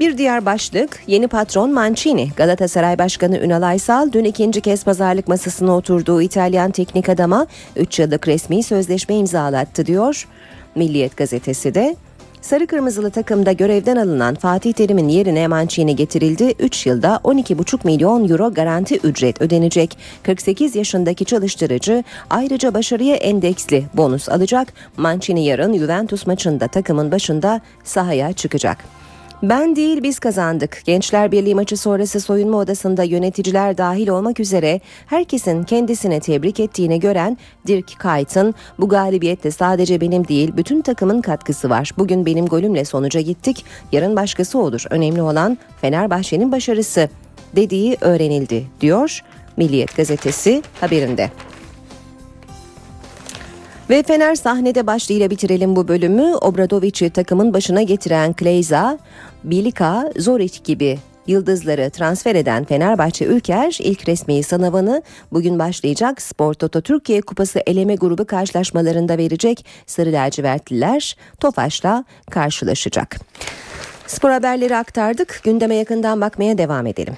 [0.00, 2.30] Bir diğer başlık yeni patron Mancini.
[2.36, 8.28] Galatasaray Başkanı Ünal Aysal dün ikinci kez pazarlık masasına oturduğu İtalyan teknik adama 3 yıllık
[8.28, 10.28] resmi sözleşme imzalattı diyor.
[10.74, 11.96] Milliyet gazetesi de
[12.40, 16.54] Sarı Kırmızılı takımda görevden alınan Fatih Terim'in yerine Mancini getirildi.
[16.58, 19.98] 3 yılda 12,5 milyon euro garanti ücret ödenecek.
[20.22, 24.72] 48 yaşındaki çalıştırıcı ayrıca başarıya endeksli bonus alacak.
[24.96, 28.98] Mancini yarın Juventus maçında takımın başında sahaya çıkacak.
[29.42, 30.82] Ben değil biz kazandık.
[30.84, 37.38] Gençler Birliği maçı sonrası soyunma odasında yöneticiler dahil olmak üzere herkesin kendisine tebrik ettiğini gören
[37.66, 41.90] Dirk Kuyt'ın bu galibiyette sadece benim değil bütün takımın katkısı var.
[41.98, 43.64] Bugün benim golümle sonuca gittik.
[43.92, 44.84] Yarın başkası olur.
[44.90, 47.08] Önemli olan Fenerbahçe'nin başarısı
[47.56, 49.20] dediği öğrenildi diyor
[49.56, 51.30] Milliyet gazetesi haberinde.
[53.90, 56.34] Ve Fener sahnede başlığıyla bitirelim bu bölümü.
[56.34, 58.98] Obradovic'i takımın başına getiren Kleyza,
[59.44, 66.80] Bilika, Zoric gibi yıldızları transfer eden Fenerbahçe Ülker ilk resmi sınavını bugün başlayacak Spor Toto
[66.80, 73.16] Türkiye Kupası eleme grubu karşılaşmalarında verecek Sarı Lacivertliler Tofaş'la karşılaşacak.
[74.06, 75.40] Spor haberleri aktardık.
[75.44, 77.14] Gündeme yakından bakmaya devam edelim.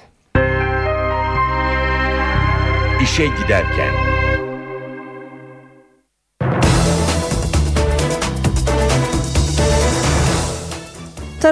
[3.03, 4.10] İşe giderken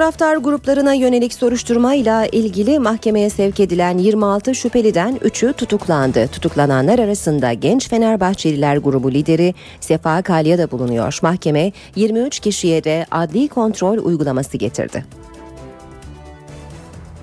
[0.00, 6.28] Taraftar gruplarına yönelik soruşturmayla ilgili mahkemeye sevk edilen 26 şüpheliden 3'ü tutuklandı.
[6.28, 11.18] Tutuklananlar arasında genç Fenerbahçeliler grubu lideri Sefa Kalya da bulunuyor.
[11.22, 15.04] Mahkeme 23 kişiye de adli kontrol uygulaması getirdi.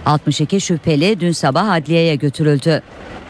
[0.06, 2.82] 62 şüpheli dün sabah adliyeye götürüldü.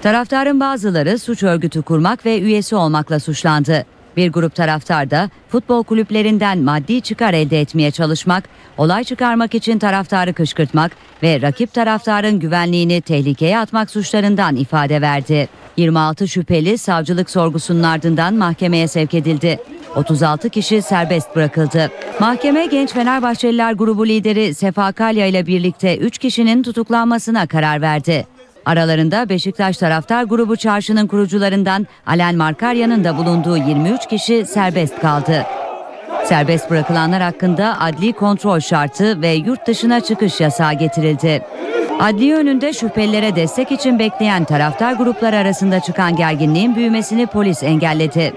[0.02, 3.86] Taraftarın bazıları suç örgütü kurmak ve üyesi olmakla suçlandı.
[4.18, 8.44] Bir grup taraftar da futbol kulüplerinden maddi çıkar elde etmeye çalışmak,
[8.78, 10.92] olay çıkarmak için taraftarı kışkırtmak
[11.24, 15.50] ve rakip taraftarın güvenliğini tehlikeye atmak suçlarından ifade verdi.
[15.78, 19.60] 26 şüpheli savcılık sorgusunun ardından mahkemeye sevk edildi.
[19.96, 21.92] 36 kişi serbest bırakıldı.
[22.20, 28.37] Mahkeme Genç Fenerbahçeliler grubu lideri Sefa Kalya ile birlikte 3 kişinin tutuklanmasına karar verdi.
[28.68, 35.46] Aralarında Beşiktaş taraftar grubu çarşının kurucularından Alen Markarya'nın da bulunduğu 23 kişi serbest kaldı.
[36.26, 41.42] Serbest bırakılanlar hakkında adli kontrol şartı ve yurt dışına çıkış yasağı getirildi.
[42.00, 48.34] Adli önünde şüphelilere destek için bekleyen taraftar grupları arasında çıkan gerginliğin büyümesini polis engelledi.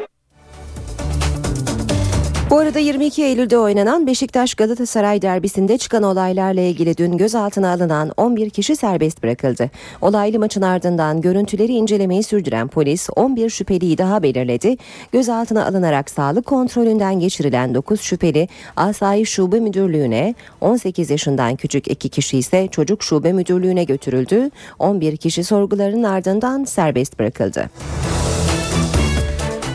[2.51, 8.51] Bu arada 22 Eylül'de oynanan Beşiktaş Galatasaray derbisinde çıkan olaylarla ilgili dün gözaltına alınan 11
[8.51, 9.71] kişi serbest bırakıldı.
[10.01, 14.77] Olaylı maçın ardından görüntüleri incelemeyi sürdüren polis 11 şüpheliyi daha belirledi.
[15.13, 22.39] Gözaltına alınarak sağlık kontrolünden geçirilen 9 şüpheli Asayiş Şube Müdürlüğü'ne, 18 yaşından küçük 2 kişi
[22.39, 24.51] ise Çocuk Şube Müdürlüğü'ne götürüldü.
[24.79, 27.71] 11 kişi sorguların ardından serbest bırakıldı.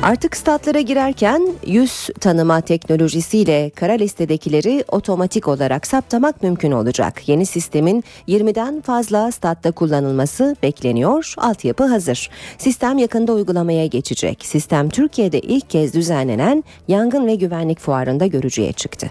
[0.06, 7.30] Artık statlara girerken yüz tanıma teknolojisiyle kara listedekileri otomatik olarak saptamak mümkün olacak.
[7.30, 11.34] Yeni sistemin 20'den fazla statta kullanılması bekleniyor.
[11.38, 12.30] Altyapı hazır.
[12.58, 14.45] Sistem yakında uygulamaya geçecek.
[14.45, 19.10] Sistem Türkiye'de ilk kez düzenlenen yangın ve güvenlik fuarında görücüye çıktı.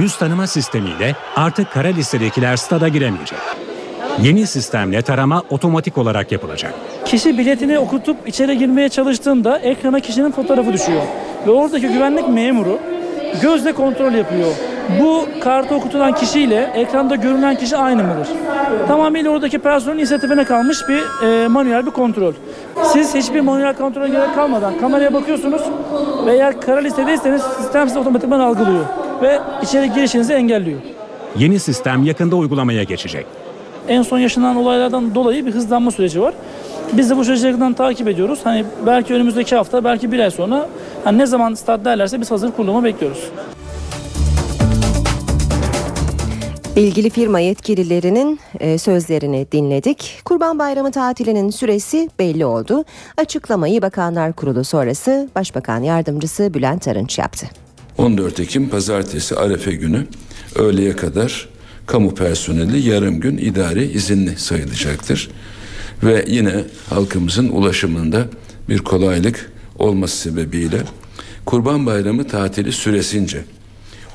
[0.00, 3.38] Yüz tanıma sistemiyle artık kara listedekiler stada giremeyecek.
[4.22, 6.74] Yeni sistemle tarama otomatik olarak yapılacak.
[7.04, 11.02] Kişi biletini okutup içeri girmeye çalıştığında ekrana kişinin fotoğrafı düşüyor.
[11.46, 12.78] Ve oradaki güvenlik memuru
[13.42, 14.48] gözle kontrol yapıyor.
[15.00, 18.28] Bu kartı okutulan kişiyle ekranda görünen kişi aynı mıdır?
[18.88, 22.32] Tamamıyla oradaki personelin inisiyatifine kalmış bir e, manuel bir kontrol.
[22.82, 25.62] Siz hiçbir manuel kontrol gerek kalmadan kameraya bakıyorsunuz
[26.26, 28.84] ve eğer kara listedeyseniz sistem sizi otomatikman algılıyor
[29.22, 30.80] ve içeri girişinizi engelliyor.
[31.36, 33.26] Yeni sistem yakında uygulamaya geçecek.
[33.88, 36.34] En son yaşanan olaylardan dolayı bir hızlanma süreci var.
[36.92, 38.40] Biz de bu süreci yakından takip ediyoruz.
[38.44, 40.68] Hani belki önümüzdeki hafta, belki bir ay sonra
[41.04, 43.30] hani ne zaman start derlerse biz hazır kurulumu bekliyoruz.
[46.76, 50.20] İlgili firma yetkililerinin e, sözlerini dinledik.
[50.24, 52.84] Kurban Bayramı tatilinin süresi belli oldu.
[53.16, 57.46] Açıklamayı Bakanlar Kurulu sonrası Başbakan Yardımcısı Bülent Arınç yaptı.
[57.98, 60.06] 14 Ekim Pazartesi Arefe günü
[60.54, 61.48] öğleye kadar
[61.88, 65.30] kamu personeli yarım gün idari izinli sayılacaktır.
[66.02, 68.26] Ve yine halkımızın ulaşımında
[68.68, 70.82] bir kolaylık olması sebebiyle
[71.46, 73.44] Kurban Bayramı tatili süresince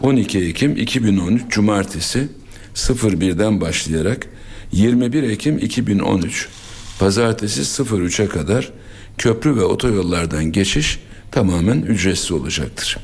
[0.01, 2.27] 12 Ekim 2013 Cumartesi
[2.75, 4.27] 01'den başlayarak
[4.71, 6.47] 21 Ekim 2013
[6.99, 8.71] Pazartesi 03'e kadar
[9.17, 10.99] köprü ve otoyollardan geçiş
[11.31, 12.97] tamamen ücretsiz olacaktır.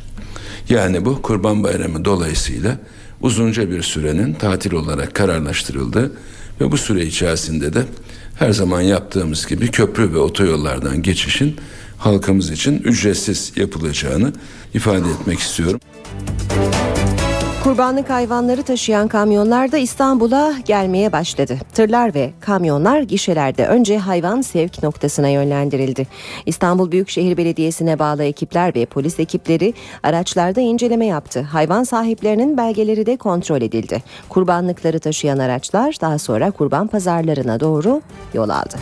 [0.70, 2.78] Yani bu Kurban Bayramı dolayısıyla
[3.22, 6.12] uzunca bir sürenin tatil olarak kararlaştırıldı
[6.62, 7.84] ve bu süre içerisinde de
[8.36, 11.56] her zaman yaptığımız gibi köprü ve otoyollardan geçişin
[11.98, 14.34] halkımız için ücretsiz yapılacağını
[14.74, 15.80] ifade etmek istiyorum.
[17.64, 21.58] Kurbanlık hayvanları taşıyan kamyonlar da İstanbul'a gelmeye başladı.
[21.74, 26.08] Tırlar ve kamyonlar gişelerde önce hayvan sevk noktasına yönlendirildi.
[26.46, 31.42] İstanbul Büyükşehir Belediyesi'ne bağlı ekipler ve polis ekipleri araçlarda inceleme yaptı.
[31.42, 34.04] Hayvan sahiplerinin belgeleri de kontrol edildi.
[34.30, 38.02] Kurbanlıkları taşıyan araçlar daha sonra kurban pazarlarına doğru
[38.34, 38.76] yol aldı.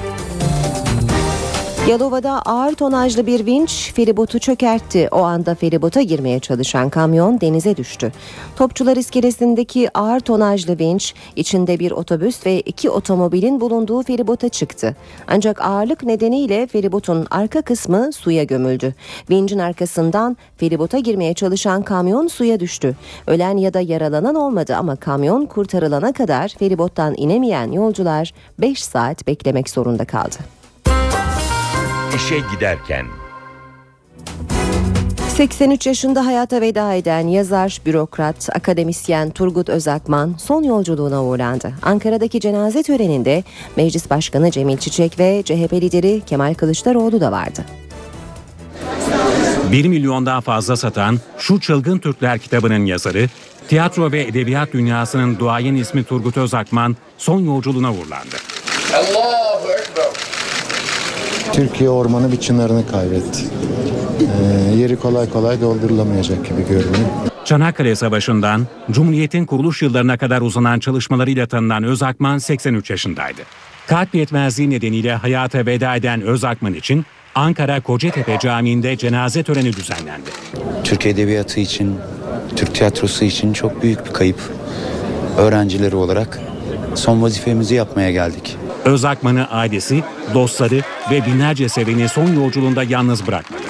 [1.88, 5.08] Yalova'da ağır tonajlı bir vinç feribotu çökertti.
[5.12, 8.12] O anda feribota girmeye çalışan kamyon denize düştü.
[8.56, 14.96] Topçular iskelesindeki ağır tonajlı vinç içinde bir otobüs ve iki otomobilin bulunduğu feribota çıktı.
[15.28, 18.96] Ancak ağırlık nedeniyle feribotun arka kısmı suya gömüldü.
[19.30, 22.96] Vincin arkasından feribota girmeye çalışan kamyon suya düştü.
[23.28, 29.70] Ölen ya da yaralanan olmadı ama kamyon kurtarılana kadar feribottan inemeyen yolcular 5 saat beklemek
[29.70, 30.57] zorunda kaldı.
[32.18, 33.06] İşe giderken
[35.30, 41.74] 83 yaşında hayata veda eden yazar, bürokrat, akademisyen Turgut Özakman son yolculuğuna uğurlandı.
[41.84, 43.44] Ankara'daki cenaze töreninde
[43.76, 47.66] Meclis Başkanı Cemil Çiçek ve CHP lideri Kemal Kılıçdaroğlu da vardı.
[49.72, 53.30] 1 milyondan fazla satan Şu Çılgın Türkler kitabının yazarı,
[53.68, 58.36] tiyatro ve edebiyat dünyasının duayen ismi Turgut Özakman son yolculuğuna uğurlandı.
[61.54, 63.44] Türkiye ormanı bir çınarını kaybetti.
[64.20, 67.08] Ee, yeri kolay kolay doldurulamayacak gibi görünüyor.
[67.46, 73.42] Çanakkale Savaşı'ndan Cumhuriyet'in kuruluş yıllarına kadar uzanan çalışmalarıyla tanınan Özakman 83 yaşındaydı.
[73.88, 80.30] Kalp yetmezliği nedeniyle hayata veda eden Özakman için Ankara Kocatepe Camii'nde cenaze töreni düzenlendi.
[80.84, 81.96] Türk Edebiyatı için,
[82.56, 84.40] Türk tiyatrosu için çok büyük bir kayıp.
[85.38, 86.40] Öğrencileri olarak
[86.96, 88.58] son vazifemizi yapmaya geldik.
[88.88, 90.82] Özakman'ı ailesi, dostları
[91.12, 93.62] ve binlerce seveni son yolculuğunda yalnız bırakmadı.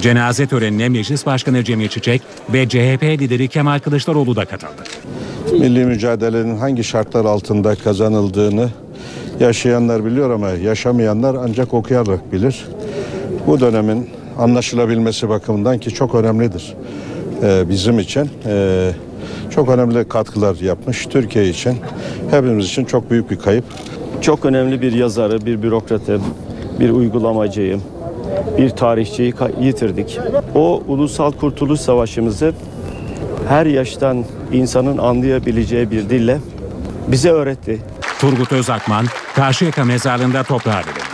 [0.00, 4.82] Cenaze törenine Meclis Başkanı Cemil Çiçek ve CHP lideri Kemal Kılıçdaroğlu da katıldı.
[5.52, 8.68] Milli mücadelenin hangi şartlar altında kazanıldığını
[9.40, 12.64] yaşayanlar biliyor ama yaşamayanlar ancak okuyarak bilir.
[13.46, 16.74] Bu dönemin anlaşılabilmesi bakımından ki çok önemlidir
[17.42, 18.30] ee, bizim için.
[18.46, 18.90] Ee,
[19.50, 21.76] çok önemli katkılar yapmış Türkiye için.
[22.30, 23.64] Hepimiz için çok büyük bir kayıp.
[24.24, 26.20] Çok önemli bir yazarı, bir bürokratı,
[26.80, 27.80] bir uygulamacıyı,
[28.58, 30.18] bir tarihçiyi yitirdik.
[30.54, 32.54] O ulusal kurtuluş savaşımızı
[33.48, 36.40] her yaştan insanın anlayabileceği bir dille
[37.08, 37.82] bize öğretti.
[38.20, 39.06] Turgut Özakman,
[39.36, 41.04] Karşıyaka mezarlığında toprağa verildi.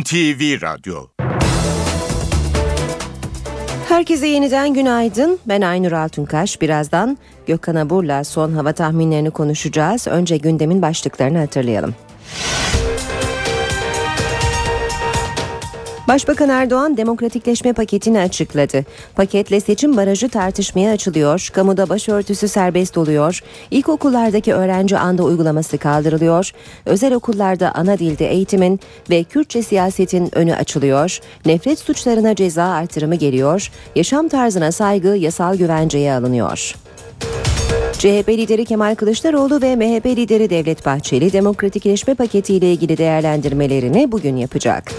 [0.00, 1.13] NTV Radyo
[3.94, 5.38] Herkese yeniden günaydın.
[5.46, 6.60] Ben Aynur Altunkaş.
[6.60, 10.06] Birazdan Gökhan Abur'la son hava tahminlerini konuşacağız.
[10.06, 11.94] Önce gündemin başlıklarını hatırlayalım.
[16.08, 18.84] Başbakan Erdoğan demokratikleşme paketini açıkladı.
[19.16, 23.40] Paketle seçim barajı tartışmaya açılıyor, kamuda başörtüsü serbest oluyor,
[23.70, 26.50] ilkokullardaki öğrenci anda uygulaması kaldırılıyor,
[26.86, 28.80] özel okullarda ana dilde eğitimin
[29.10, 36.14] ve Kürtçe siyasetin önü açılıyor, nefret suçlarına ceza artırımı geliyor, yaşam tarzına saygı yasal güvenceye
[36.14, 36.74] alınıyor.
[37.92, 44.92] CHP lideri Kemal Kılıçdaroğlu ve MHP lideri Devlet Bahçeli demokratikleşme paketiyle ilgili değerlendirmelerini bugün yapacak.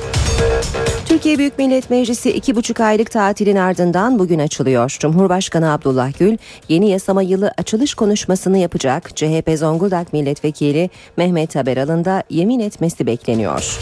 [1.06, 4.95] Türkiye Büyük Millet Meclisi iki buçuk aylık tatilin ardından bugün açılıyor.
[4.99, 6.38] Cumhurbaşkanı Abdullah Gül
[6.70, 9.16] yeni yasama yılı açılış konuşmasını yapacak.
[9.16, 13.80] CHP Zonguldak Milletvekili Mehmet Haberal'ın da yemin etmesi bekleniyor.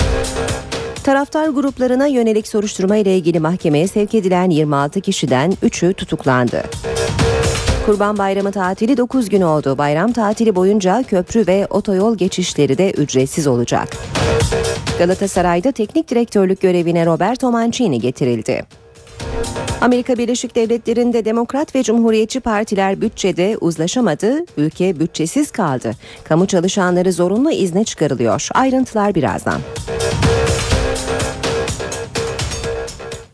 [1.03, 6.63] Taraftar gruplarına yönelik soruşturma ile ilgili mahkemeye sevk edilen 26 kişiden 3'ü tutuklandı.
[7.85, 9.77] Kurban Bayramı tatili 9 gün oldu.
[9.77, 13.87] Bayram tatili boyunca köprü ve otoyol geçişleri de ücretsiz olacak.
[14.99, 18.65] Galatasaray'da teknik direktörlük görevine Roberto Mancini getirildi.
[19.81, 25.91] Amerika Birleşik Devletleri'nde Demokrat ve Cumhuriyetçi partiler bütçede uzlaşamadı, ülke bütçesiz kaldı.
[26.23, 28.47] Kamu çalışanları zorunlu izne çıkarılıyor.
[28.53, 29.61] Ayrıntılar birazdan.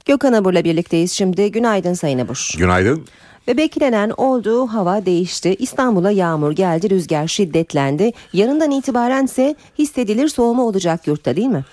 [0.06, 1.52] Gökhan Abur'la birlikteyiz şimdi.
[1.52, 2.52] Günaydın Sayın Abur.
[2.58, 3.06] Günaydın.
[3.50, 5.56] Ve beklenen olduğu hava değişti.
[5.60, 8.12] İstanbul'a yağmur geldi, rüzgar şiddetlendi.
[8.34, 11.66] Yarından itibaren ise hissedilir soğuma olacak yurtta değil mi?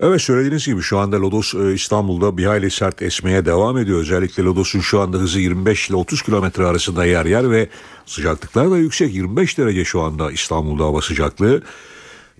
[0.00, 4.00] Evet söylediğiniz gibi şu anda Lodos e, İstanbul'da bir hayli sert esmeye devam ediyor.
[4.00, 7.68] Özellikle Lodos'un şu anda hızı 25 ile 30 kilometre arasında yer yer ve
[8.06, 9.14] sıcaklıklar da yüksek.
[9.14, 11.62] 25 derece şu anda İstanbul'da hava sıcaklığı.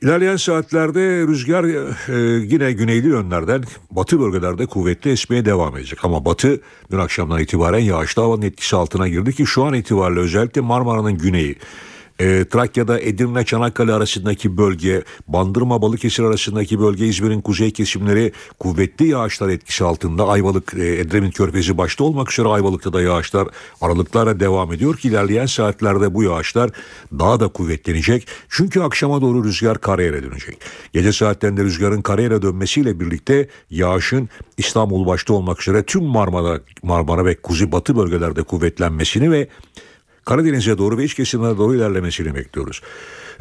[0.02, 6.04] İlerleyen saatlerde rüzgar e, yine güneyli yönlerden batı bölgelerde kuvvetli esmeye devam edecek.
[6.04, 10.60] Ama batı dün akşamdan itibaren yağışlı havanın etkisi altına girdi ki şu an itibariyle özellikle
[10.60, 11.56] Marmara'nın güneyi
[12.20, 19.48] e, Trakya'da Edirne Çanakkale arasındaki bölge, Bandırma Balıkesir arasındaki bölge, İzmir'in kuzey kesimleri kuvvetli yağışlar
[19.48, 20.28] etkisi altında.
[20.28, 23.48] Ayvalık, e, Edremit Körfezi başta olmak üzere Ayvalık'ta da yağışlar
[23.80, 26.70] aralıklarla devam ediyor ki ilerleyen saatlerde bu yağışlar
[27.18, 28.28] daha da kuvvetlenecek.
[28.48, 30.58] Çünkü akşama doğru rüzgar karayere dönecek.
[30.92, 37.34] Gece saatlerinde rüzgarın karayere dönmesiyle birlikte yağışın İstanbul başta olmak üzere tüm Marmara, Marmara ve
[37.34, 39.48] kuzey batı bölgelerde kuvvetlenmesini ve
[40.30, 42.80] Karadeniz'e doğru ve iç kesimlere doğru ilerlemesini bekliyoruz.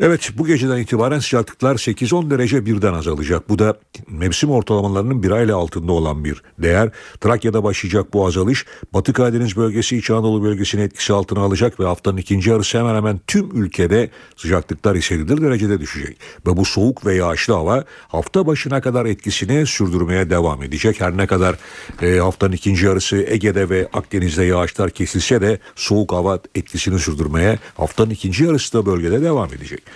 [0.01, 3.49] Evet bu geceden itibaren sıcaklıklar 8-10 derece birden azalacak.
[3.49, 3.77] Bu da
[4.07, 6.89] mevsim ortalamalarının bir ayla altında olan bir değer.
[7.21, 12.17] Trakya'da başlayacak bu azalış Batı Karadeniz bölgesi İç Anadolu bölgesini etkisi altına alacak ve haftanın
[12.17, 16.17] ikinci yarısı hemen hemen tüm ülkede sıcaklıklar hissedilir derecede düşecek.
[16.47, 21.01] Ve bu soğuk ve yağışlı hava hafta başına kadar etkisini sürdürmeye devam edecek.
[21.01, 21.55] Her ne kadar
[22.01, 28.09] e, haftanın ikinci yarısı Ege'de ve Akdeniz'de yağışlar kesilse de soğuk hava etkisini sürdürmeye haftanın
[28.09, 29.88] ikinci yarısı da bölgede devam edecek.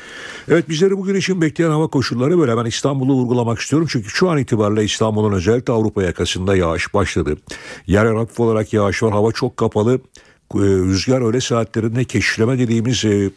[0.48, 2.58] Evet bizleri bugün için bekleyen hava koşulları böyle.
[2.58, 3.88] Ben İstanbul'u vurgulamak istiyorum.
[3.92, 7.38] Çünkü şu an itibariyle İstanbul'un özellikle Avrupa yakasında yağış başladı.
[7.88, 9.12] Yer hafif olarak yağış var.
[9.12, 10.00] Hava çok kapalı.
[10.56, 13.30] Ee, rüzgar öyle saatlerinde keşifleme dediğimiz e,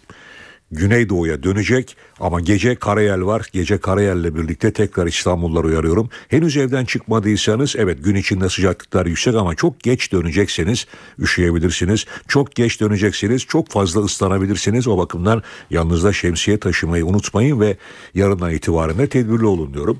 [0.71, 3.49] Güneydoğu'ya dönecek ama gece karayel var.
[3.53, 6.11] Gece karayelle birlikte tekrar İstanbullular uyarıyorum.
[6.29, 10.87] Henüz evden çıkmadıysanız evet gün içinde sıcaklıklar yüksek ama çok geç dönecekseniz
[11.19, 12.05] üşüyebilirsiniz.
[12.29, 14.89] Çok geç dönecekseniz çok fazla ıslanabilirsiniz.
[14.89, 17.77] O bakımdan yanınızda şemsiye taşımayı unutmayın ve
[18.15, 19.99] yarından itibaren de tedbirli olun diyorum.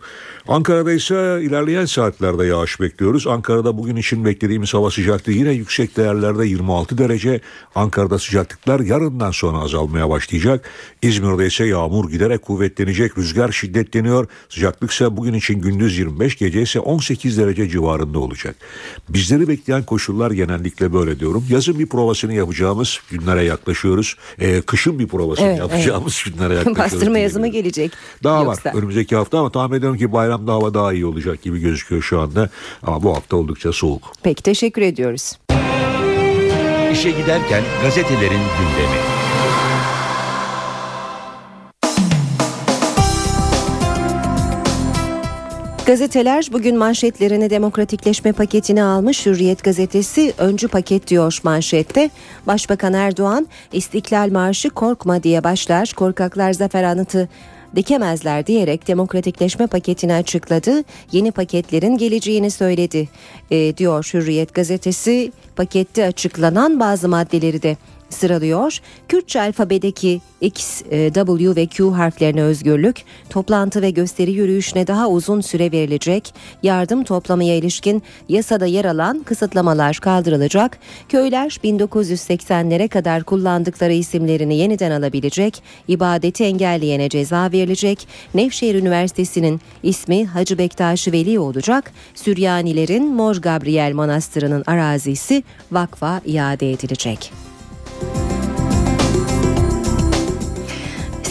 [0.49, 3.27] Ankara'da ise ilerleyen saatlerde yağış bekliyoruz.
[3.27, 7.41] Ankara'da bugün için beklediğimiz hava sıcaklığı yine yüksek değerlerde 26 derece.
[7.75, 10.56] Ankara'da sıcaklıklar yarından sonra azalmaya başlayacak.
[11.03, 13.19] İzmir'de ise yağmur giderek kuvvetlenecek.
[13.19, 14.29] Rüzgar şiddetleniyor.
[14.49, 18.57] Sıcaklık ise bugün için gündüz 25 gece ise 18 derece civarında olacak.
[19.09, 21.45] Bizleri bekleyen koşullar genellikle böyle diyorum.
[21.51, 24.17] Yazın bir provasını yapacağımız günlere yaklaşıyoruz.
[24.39, 26.37] Ee, kışın bir provasını evet, yapacağımız evet.
[26.37, 26.93] günlere yaklaşıyoruz.
[26.93, 27.93] Bastırma yazımı gelecek.
[28.25, 28.71] Daha Yoksa...
[28.71, 32.03] var önümüzdeki hafta ama tahmin ediyorum ki bayram akşamda hava daha iyi olacak gibi gözüküyor
[32.03, 32.51] şu anda.
[32.83, 34.13] Ama bu hafta oldukça soğuk.
[34.23, 35.39] Peki teşekkür ediyoruz.
[36.93, 39.16] İşe giderken gazetelerin gündemi.
[45.87, 52.11] Gazeteler bugün manşetlerini demokratikleşme paketini almış Hürriyet gazetesi öncü paket diyor manşette.
[52.47, 57.29] Başbakan Erdoğan İstiklal Marşı korkma diye başlar korkaklar zafer anıtı
[57.77, 60.85] dikemezler diyerek demokratikleşme paketini açıkladı.
[61.13, 63.09] Yeni paketlerin geleceğini söyledi
[63.51, 65.33] e, diyor Hürriyet gazetesi.
[65.57, 67.77] Pakette açıklanan bazı maddeleri de
[68.11, 68.79] sıralıyor.
[69.09, 75.41] Kürtçe alfabedeki X, e, W ve Q harflerine özgürlük, toplantı ve gösteri yürüyüşüne daha uzun
[75.41, 80.79] süre verilecek, yardım toplamaya ilişkin yasada yer alan kısıtlamalar kaldırılacak,
[81.09, 90.59] köyler 1980'lere kadar kullandıkları isimlerini yeniden alabilecek, ibadeti engelleyene ceza verilecek, Nevşehir Üniversitesi'nin ismi Hacı
[90.59, 95.43] Bektaş Veli olacak, Süryanilerin Mor Gabriel Manastırı'nın arazisi
[95.73, 97.46] vakfa iade edilecek.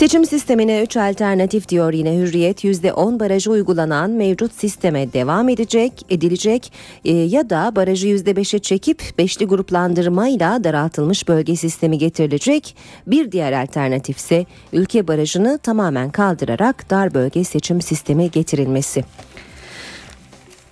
[0.05, 2.63] Seçim sistemine 3 alternatif diyor yine Hürriyet.
[2.63, 6.71] %10 barajı uygulanan mevcut sisteme devam edecek, edilecek
[7.05, 12.75] e, ya da barajı %5'e çekip beşli gruplandırmayla daraltılmış bölge sistemi getirilecek.
[13.07, 19.03] Bir diğer alternatif ise ülke barajını tamamen kaldırarak dar bölge seçim sistemi getirilmesi.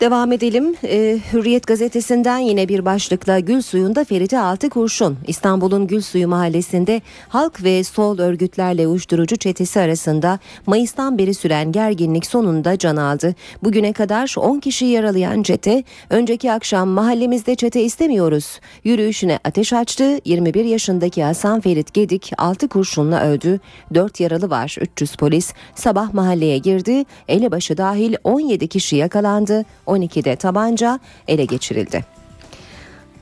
[0.04, 0.76] Devam edelim.
[0.84, 5.18] Ee, Hürriyet gazetesinden yine bir başlıkla Gül Suyu'nda Feride Altı Kurşun.
[5.28, 12.26] İstanbul'un Gül Suyu mahallesinde halk ve sol örgütlerle uyuşturucu çetesi arasında Mayıs'tan beri süren gerginlik
[12.26, 13.36] sonunda can aldı.
[13.64, 18.60] Bugüne kadar 10 kişi yaralayan çete önceki akşam mahallemizde çete istemiyoruz.
[18.84, 20.20] Yürüyüşüne ateş açtı.
[20.26, 23.60] 21 yaşındaki Hasan Ferit Gedik 6 kurşunla öldü.
[23.94, 24.76] 4 yaralı var.
[24.82, 27.06] 300 polis sabah mahalleye girdi.
[27.28, 29.66] Elebaşı dahil 17 kişi yakalandı.
[29.98, 32.06] 12'de tabanca ele geçirildi.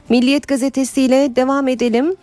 [0.09, 2.15] Milliyet gazetesiyle devam edelim.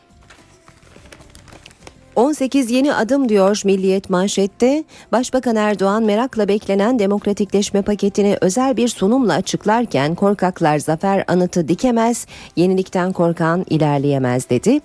[2.19, 4.85] 18 yeni adım diyor Milliyet manşette.
[5.13, 12.27] Başbakan Erdoğan merakla beklenen demokratikleşme paketini özel bir sunumla açıklarken korkaklar zafer anıtı dikemez,
[12.57, 14.81] yenilikten korkan ilerleyemez dedi.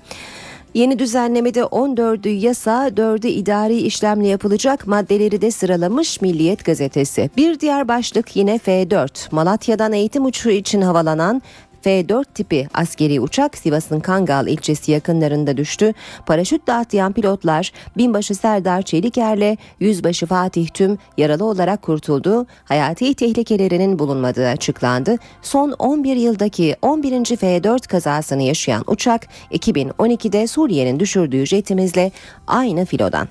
[0.73, 7.29] Yeni düzenlemede 14'ü yasa, 4'ü idari işlemle yapılacak maddeleri de sıralamış Milliyet gazetesi.
[7.37, 9.27] Bir diğer başlık yine F4.
[9.31, 11.41] Malatya'dan eğitim uçuşu için havalanan
[11.83, 15.93] F-4 tipi askeri uçak Sivas'ın Kangal ilçesi yakınlarında düştü.
[16.25, 22.45] Paraşüt dağıtlayan pilotlar binbaşı Serdar Çeliker'le yüzbaşı Fatih Tüm yaralı olarak kurtuldu.
[22.65, 25.17] Hayati tehlikelerinin bulunmadığı açıklandı.
[25.41, 27.11] Son 11 yıldaki 11.
[27.35, 32.11] F-4 kazasını yaşayan uçak 2012'de Suriye'nin düşürdüğü jetimizle
[32.47, 33.27] aynı filodan.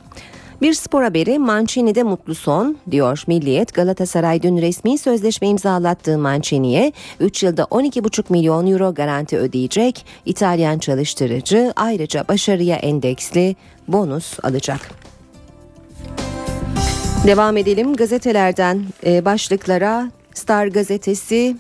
[0.63, 3.75] Bir spor haberi Mancini'de mutlu son diyor Milliyet.
[3.75, 10.07] Galatasaray dün resmi sözleşme imzalattığı Mancini'ye 3 yılda 12,5 milyon euro garanti ödeyecek.
[10.27, 13.57] İtalyan çalıştırıcı ayrıca başarıya endeksli
[13.89, 14.91] bonus alacak.
[17.27, 20.11] Devam edelim gazetelerden e, başlıklara.
[20.35, 21.57] Star gazetesi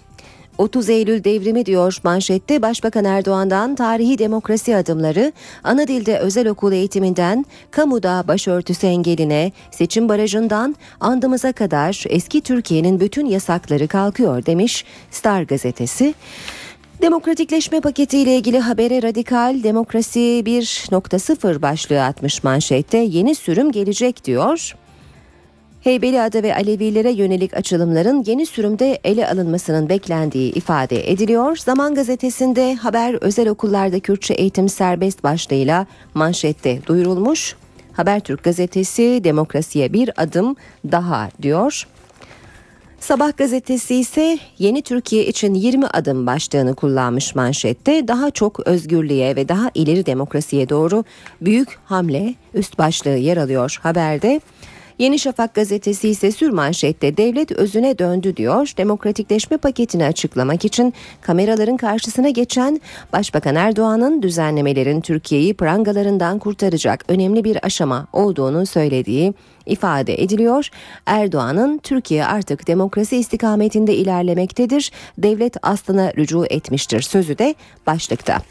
[0.59, 5.32] 30 Eylül devrimi diyor manşette Başbakan Erdoğan'dan tarihi demokrasi adımları,
[5.64, 13.26] ana dilde özel okul eğitiminden, kamuda başörtüsü engeline, seçim barajından andımıza kadar eski Türkiye'nin bütün
[13.26, 16.14] yasakları kalkıyor demiş Star gazetesi.
[17.03, 24.74] Demokratikleşme paketiyle ilgili habere radikal demokrasi 1.0 başlığı atmış manşette yeni sürüm gelecek diyor.
[25.83, 31.57] Heybeliada ve Alevilere yönelik açılımların yeni sürümde ele alınmasının beklendiği ifade ediliyor.
[31.57, 37.57] Zaman gazetesinde haber özel okullarda Kürtçe eğitim serbest başlığıyla manşette duyurulmuş.
[37.93, 40.57] Habertürk gazetesi demokrasiye bir adım
[40.93, 41.87] daha diyor.
[43.01, 49.49] Sabah gazetesi ise yeni Türkiye için 20 adım başlığını kullanmış manşette daha çok özgürlüğe ve
[49.49, 51.05] daha ileri demokrasiye doğru
[51.41, 54.41] büyük hamle üst başlığı yer alıyor haberde.
[54.99, 58.72] Yeni Şafak gazetesi ise sürmanşette devlet özüne döndü diyor.
[58.76, 62.80] Demokratikleşme paketini açıklamak için kameraların karşısına geçen
[63.12, 69.34] Başbakan Erdoğan'ın düzenlemelerin Türkiye'yi prangalarından kurtaracak önemli bir aşama olduğunu söylediği
[69.66, 70.68] ifade ediliyor.
[71.07, 74.93] Erdoğan'ın Türkiye artık demokrasi istikametinde ilerlemektedir.
[75.18, 77.55] Devlet aslına rücu etmiştir sözü de
[77.86, 78.43] başlıkta.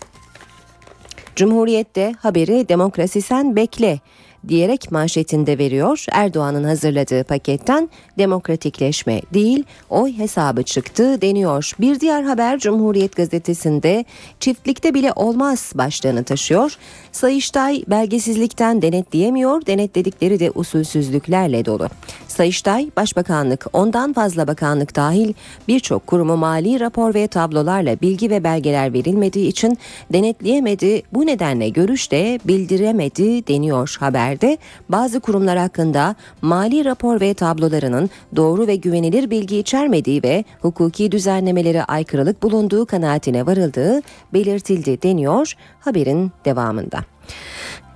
[1.36, 4.00] Cumhuriyet'te haberi demokrasi sen bekle
[4.48, 6.06] diyerek manşetinde veriyor.
[6.12, 11.72] Erdoğan'ın hazırladığı paketten demokratikleşme değil oy hesabı çıktı deniyor.
[11.80, 14.06] Bir diğer haber Cumhuriyet gazetesinde
[14.40, 16.78] çiftlikte bile olmaz başlığını taşıyor.
[17.12, 21.88] Sayıştay belgesizlikten denetleyemiyor, denetledikleri de usulsüzlüklerle dolu.
[22.28, 25.34] Sayıştay, Başbakanlık, ondan fazla bakanlık dahil
[25.68, 29.78] birçok kurumu mali rapor ve tablolarla bilgi ve belgeler verilmediği için
[30.14, 31.02] denetleyemedi.
[31.14, 33.98] Bu nedenle görüş de bildiremedi deniyor
[34.32, 34.58] haberde.
[34.90, 41.84] Bazı kurumlar hakkında mali rapor ve tablolarının doğru ve güvenilir bilgi içermediği ve hukuki düzenlemelere
[41.84, 44.02] aykırılık bulunduğu kanaatine varıldığı
[44.34, 47.00] belirtildi deniyor haberin devamında.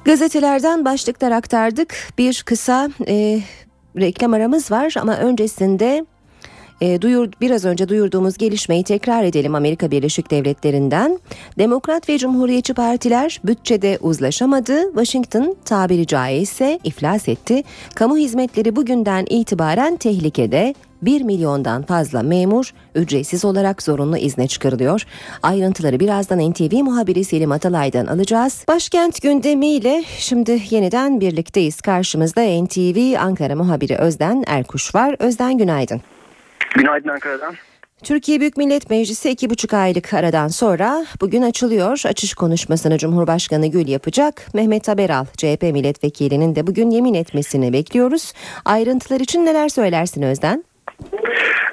[0.06, 1.96] Gazetelerden başlıklar aktardık.
[2.18, 3.42] Bir kısa e,
[3.98, 6.06] reklam aramız var ama öncesinde
[6.82, 11.19] E, duyur, biraz önce duyurduğumuz gelişmeyi tekrar edelim Amerika Birleşik Devletleri'nden.
[11.57, 14.82] Demokrat ve Cumhuriyetçi partiler bütçede uzlaşamadı.
[14.84, 17.63] Washington tabiri caizse iflas etti.
[17.95, 20.73] Kamu hizmetleri bugünden itibaren tehlikede.
[21.01, 25.05] 1 milyondan fazla memur ücretsiz olarak zorunlu izne çıkarılıyor.
[25.43, 28.65] Ayrıntıları birazdan NTV muhabiri Selim Atalay'dan alacağız.
[28.67, 31.82] Başkent gündemiyle şimdi yeniden birlikteyiz.
[31.82, 35.15] Karşımızda NTV Ankara muhabiri Özden Erkuş var.
[35.19, 36.01] Özden günaydın.
[36.76, 37.55] Günaydın Ankara'dan.
[38.03, 42.01] Türkiye Büyük Millet Meclisi iki buçuk aylık aradan sonra bugün açılıyor.
[42.05, 44.53] Açış konuşmasını Cumhurbaşkanı Gül yapacak.
[44.53, 48.34] Mehmet Haberal, CHP milletvekilinin de bugün yemin etmesini bekliyoruz.
[48.65, 50.63] Ayrıntılar için neler söylersin Özden?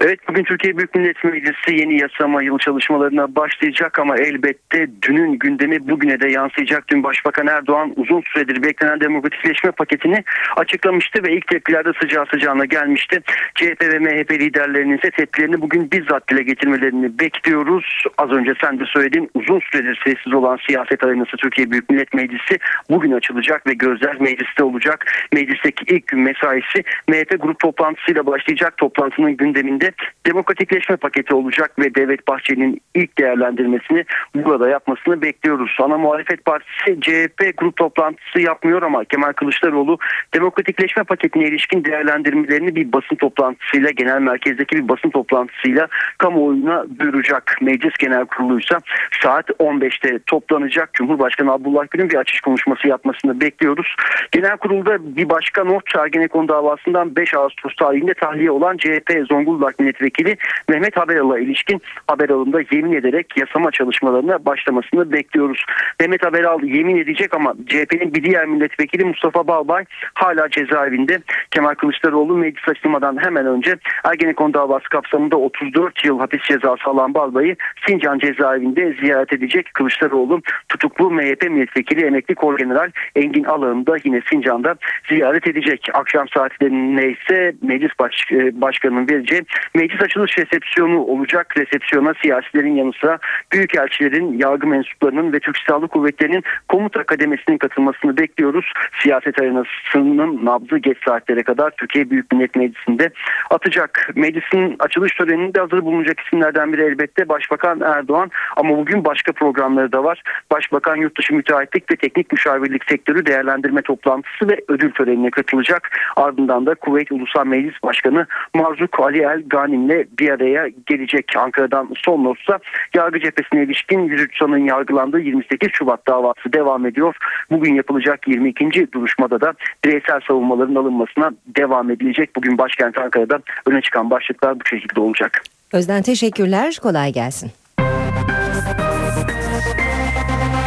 [0.04, 5.88] Evet bugün Türkiye Büyük Millet Meclisi yeni yasama yıl çalışmalarına başlayacak ama elbette dünün gündemi
[5.88, 6.88] bugüne de yansıyacak.
[6.88, 10.24] Dün Başbakan Erdoğan uzun süredir beklenen demokratikleşme paketini
[10.56, 13.20] açıklamıştı ve ilk tepkilerde sıcağı sıcağına gelmişti.
[13.54, 18.04] CHP ve MHP liderlerinin ise tepkilerini bugün bizzat dile getirmelerini bekliyoruz.
[18.18, 22.58] Az önce sen de söyledin uzun süredir sessiz olan siyaset arenası Türkiye Büyük Millet Meclisi
[22.90, 25.28] bugün açılacak ve gözler mecliste olacak.
[25.32, 28.76] Meclisteki ilk gün mesaisi MHP grup toplantısıyla başlayacak.
[28.76, 29.91] Toplantının gündeminde
[30.26, 35.76] demokratikleşme paketi olacak ve Devlet Bahçeli'nin ilk değerlendirmesini burada yapmasını bekliyoruz.
[35.80, 39.98] Ana muhalefet partisi CHP grup toplantısı yapmıyor ama Kemal Kılıçdaroğlu
[40.34, 45.88] demokratikleşme paketine ilişkin değerlendirmelerini bir basın toplantısıyla genel merkezdeki bir basın toplantısıyla
[46.18, 47.58] kamuoyuna duyuracak.
[47.60, 48.78] Meclis Genel Kurulu'ysa
[49.22, 50.94] saat 15'te toplanacak.
[50.94, 53.96] Cumhurbaşkanı Abdullah Gül'ün bir açış konuşması yapmasını bekliyoruz.
[54.32, 60.36] Genel Kurul'da bir başka not Çargenekon davasından 5 Ağustos tarihinde tahliye olan CHP Zonguldak Milletvekili
[60.68, 65.64] Mehmet Haberal'a ilişkin Haberal'ın da yemin ederek yasama çalışmalarına başlamasını bekliyoruz.
[66.00, 71.18] Mehmet Haberal yemin edecek ama CHP'nin bir diğer milletvekili Mustafa Balbay hala cezaevinde.
[71.50, 77.56] Kemal Kılıçdaroğlu meclis açılmadan hemen önce Ergenekon davası kapsamında 34 yıl hapis cezası alan Balbay'ı
[77.86, 79.74] Sincan cezaevinde ziyaret edecek.
[79.74, 84.74] Kılıçdaroğlu tutuklu MHP milletvekili emekli Korgeneral Engin Alağ'ını da yine Sincan'da
[85.08, 85.88] ziyaret edecek.
[85.94, 89.42] Akşam saatlerinde ise meclis baş, e, başkanının vereceği
[89.74, 91.54] meclis açılış resepsiyonu olacak.
[91.56, 93.18] Resepsiyona siyasilerin yanı sıra
[93.52, 98.72] büyükelçilerin, yargı mensuplarının ve Türk Silahlı Kuvvetleri'nin komuta kademesinin katılmasını bekliyoruz.
[99.02, 103.10] Siyaset arenasının nabzı geç saatlere kadar Türkiye Büyük Millet Meclisi'nde
[103.50, 104.10] atacak.
[104.14, 110.04] Meclisin açılış töreninde hazır bulunacak isimlerden biri elbette Başbakan Erdoğan ama bugün başka programları da
[110.04, 110.22] var.
[110.50, 115.90] Başbakan yurtdışı müteahhitlik ve teknik müşavirlik sektörü değerlendirme toplantısı ve ödül törenine katılacak.
[116.16, 121.36] Ardından da Kuveyt Ulusal Meclis Başkanı Marzuk Ali El Ganim'le bir araya gelecek.
[121.36, 122.58] Ankara'dan son notsa
[122.94, 127.16] yargı cephesine ilişkin 103 sanığın yargılandığı 28 Şubat davası devam ediyor.
[127.50, 128.92] Bugün yapılacak 22.
[128.92, 132.36] duruşmada da bireysel savunmaların alınmasına devam edilecek.
[132.36, 135.42] Bugün başkent Ankara'da öne çıkan başlıklar bu şekilde olacak.
[135.72, 136.78] Özden teşekkürler.
[136.82, 137.50] Kolay gelsin.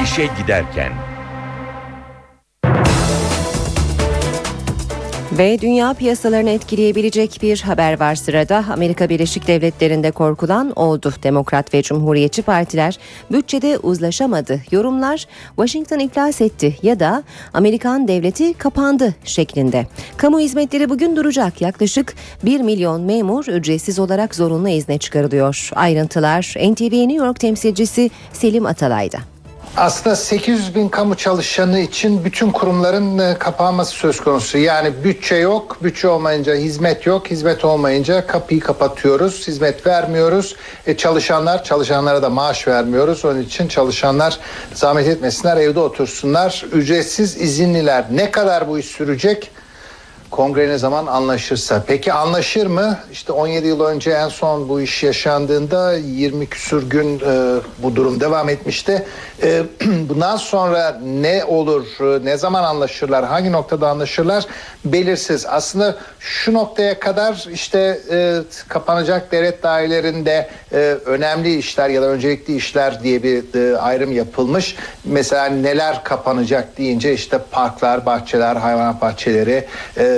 [0.03, 0.91] İşe giderken
[5.37, 8.65] Ve dünya piyasalarını etkileyebilecek bir haber var sırada.
[8.73, 11.13] Amerika Birleşik Devletleri'nde korkulan oldu.
[11.23, 12.99] Demokrat ve Cumhuriyetçi partiler
[13.31, 14.61] bütçede uzlaşamadı.
[14.71, 17.23] Yorumlar Washington iflas etti ya da
[17.53, 19.87] Amerikan devleti kapandı şeklinde.
[20.17, 21.61] Kamu hizmetleri bugün duracak.
[21.61, 25.69] Yaklaşık 1 milyon memur ücretsiz olarak zorunlu izne çıkarılıyor.
[25.75, 29.34] Ayrıntılar NTV New York temsilcisi Selim Atalay'da.
[29.77, 34.57] Aslında 800 bin kamu çalışanı için bütün kurumların e, kapanması söz konusu.
[34.57, 40.55] Yani bütçe yok, bütçe olmayınca hizmet yok, hizmet olmayınca kapıyı kapatıyoruz, hizmet vermiyoruz.
[40.87, 43.25] E çalışanlar, çalışanlara da maaş vermiyoruz.
[43.25, 44.39] Onun için çalışanlar
[44.73, 46.65] zahmet etmesinler, evde otursunlar.
[46.71, 49.51] Ücretsiz izinliler ne kadar bu iş sürecek?
[50.31, 51.83] Kongre ne zaman anlaşırsa.
[51.87, 52.99] Peki anlaşır mı?
[53.11, 58.19] İşte 17 yıl önce en son bu iş yaşandığında 20 küsür gün e, bu durum
[58.19, 59.05] devam etmişti.
[59.43, 59.63] E,
[60.09, 64.45] bundan sonra ne olur, e, ne zaman anlaşırlar, hangi noktada anlaşırlar
[64.85, 65.45] belirsiz.
[65.45, 72.55] Aslında şu noktaya kadar işte e, kapanacak devlet dairelerinde e, önemli işler ya da öncelikli
[72.55, 74.75] işler diye bir e, ayrım yapılmış.
[75.05, 79.65] Mesela neler kapanacak deyince işte parklar, bahçeler, hayvanat bahçeleri,
[79.97, 80.14] e,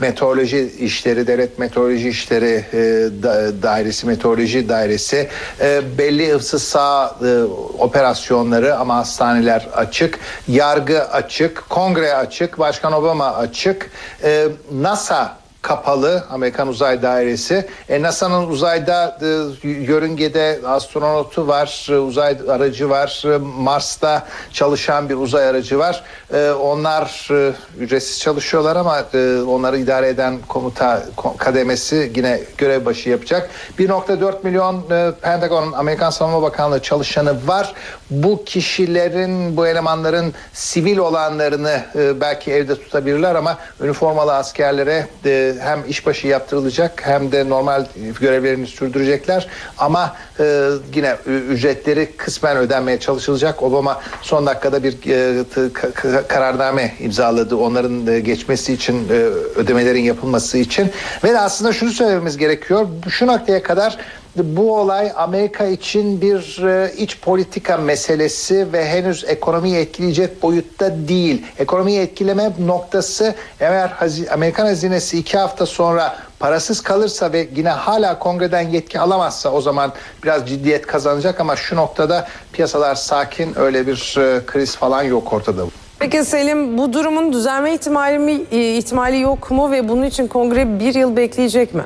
[0.00, 2.78] meteoroloji işleri, devlet meteoroloji işleri e,
[3.22, 5.28] da, dairesi, meteoroloji dairesi,
[5.60, 7.42] e, belli ıvsız sağ e,
[7.78, 10.18] operasyonları ama hastaneler açık,
[10.48, 13.90] yargı açık, kongre açık, Başkan Obama açık,
[14.24, 17.66] e, NASA kapalı Amerikan Uzay Dairesi.
[17.88, 19.18] E, NASA'nın uzayda
[19.62, 26.02] e, yörüngede astronotu var, e, uzay aracı var, e, Mars'ta çalışan bir uzay aracı var.
[26.34, 32.84] E, onlar e, ücretsiz çalışıyorlar ama e, onları idare eden komuta ko- kademesi yine görev
[32.84, 33.50] başı yapacak.
[33.78, 37.74] 1.4 milyon e, Pentagon Amerikan Savunma Bakanlığı çalışanı var.
[38.10, 45.84] Bu kişilerin, bu elemanların sivil olanlarını e, belki evde tutabilirler ama üniformalı askerlere e, hem
[45.88, 47.86] işbaşı yaptırılacak hem de normal
[48.20, 49.46] görevlerini sürdürecekler.
[49.78, 51.16] Ama e, yine
[51.50, 53.62] ücretleri kısmen ödenmeye çalışılacak.
[53.62, 57.56] Obama son dakikada bir e, kararname imzaladı.
[57.56, 59.12] Onların e, geçmesi için, e,
[59.56, 60.90] ödemelerin yapılması için.
[61.24, 62.86] Ve aslında şunu söylememiz gerekiyor.
[63.08, 63.98] Şu noktaya kadar
[64.36, 71.46] bu olay Amerika için bir e, iç politika meselesi ve henüz ekonomiyi etkileyecek boyutta değil.
[71.58, 73.92] Ekonomiyi etkileme noktası eğer
[74.30, 79.92] Amerikan hazinesi iki hafta sonra parasız kalırsa ve yine hala kongreden yetki alamazsa o zaman
[80.22, 85.62] biraz ciddiyet kazanacak ama şu noktada piyasalar sakin öyle bir e, kriz falan yok ortada.
[85.98, 90.80] Peki Selim bu durumun düzelme ihtimali, mi, e, ihtimali yok mu ve bunun için kongre
[90.80, 91.82] bir yıl bekleyecek mi?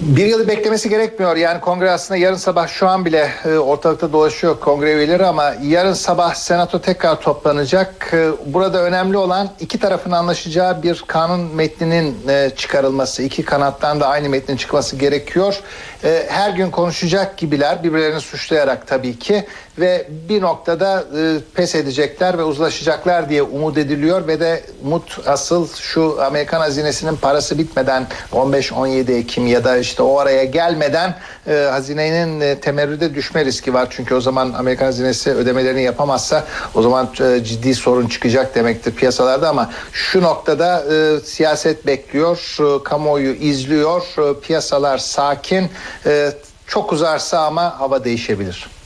[0.00, 1.36] Bir yılı beklemesi gerekmiyor.
[1.36, 5.92] Yani kongre aslında yarın sabah şu an bile e, ortalıkta dolaşıyor kongre üyeleri ama yarın
[5.92, 8.10] sabah senato tekrar toplanacak.
[8.12, 13.22] E, burada önemli olan iki tarafın anlaşacağı bir kanun metninin e, çıkarılması.
[13.22, 15.60] iki kanattan da aynı metnin çıkması gerekiyor.
[16.04, 19.46] E, her gün konuşacak gibiler birbirlerini suçlayarak tabii ki
[19.80, 25.68] ve bir noktada e, pes edecekler ve uzlaşacaklar diye umut ediliyor ve de umut asıl
[25.80, 32.40] şu Amerikan hazinesinin parası bitmeden 15-17 Ekim ya da işte o araya gelmeden e, hazinenin
[32.40, 33.88] e, temerrüde düşme riski var.
[33.90, 39.48] Çünkü o zaman Amerikan hazinesi ödemelerini yapamazsa o zaman e, ciddi sorun çıkacak demektir piyasalarda
[39.48, 45.68] ama şu noktada e, siyaset bekliyor, e, kamuoyu izliyor, e, piyasalar sakin.
[46.06, 46.32] E,
[46.66, 48.79] çok uzarsa ama hava değişebilir.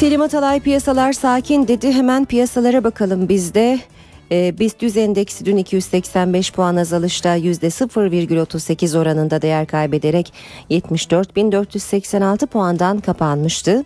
[0.00, 1.92] Selim Atalay piyasalar sakin dedi.
[1.92, 3.78] Hemen piyasalara bakalım biz de.
[4.30, 10.32] Ee, BIST 100 endeksi dün 285 puan azalışta %0,38 oranında değer kaybederek
[10.70, 13.84] 74.486 puandan kapanmıştı.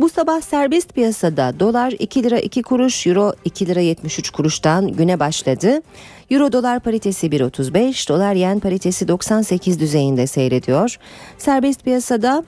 [0.00, 5.20] Bu sabah serbest piyasada dolar 2 lira 2 kuruş, euro 2 lira 73 kuruştan güne
[5.20, 5.82] başladı.
[6.30, 10.98] Euro dolar paritesi 1.35, dolar yen paritesi 98 düzeyinde seyrediyor.
[11.38, 12.44] Serbest piyasada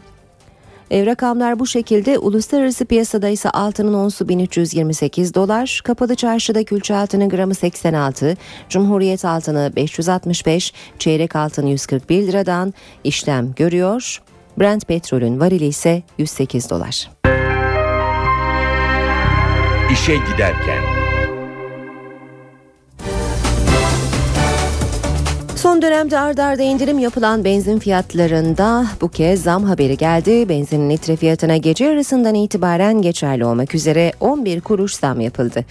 [0.90, 2.18] e, rakamlar bu şekilde.
[2.18, 8.36] Uluslararası piyasada ise altının onsu 1328 dolar, kapalı çarşıda külçe altının gramı 86,
[8.68, 12.74] Cumhuriyet altını 565, çeyrek altın 141 liradan
[13.04, 14.22] işlem görüyor.
[14.58, 17.10] Brent petrolün varili ise 108 dolar.
[19.92, 20.95] İşe giderken.
[25.66, 30.48] Son dönemde ard arda indirim yapılan benzin fiyatlarında bu kez zam haberi geldi.
[30.48, 35.64] Benzinin litre fiyatına gece yarısından itibaren geçerli olmak üzere 11 kuruş zam yapıldı.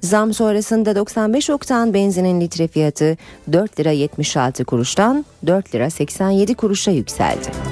[0.00, 3.16] Zam sonrasında 95 oktan benzinin litre fiyatı
[3.52, 7.71] 4 lira 76 kuruştan 4 lira 87 kuruşa yükseldi.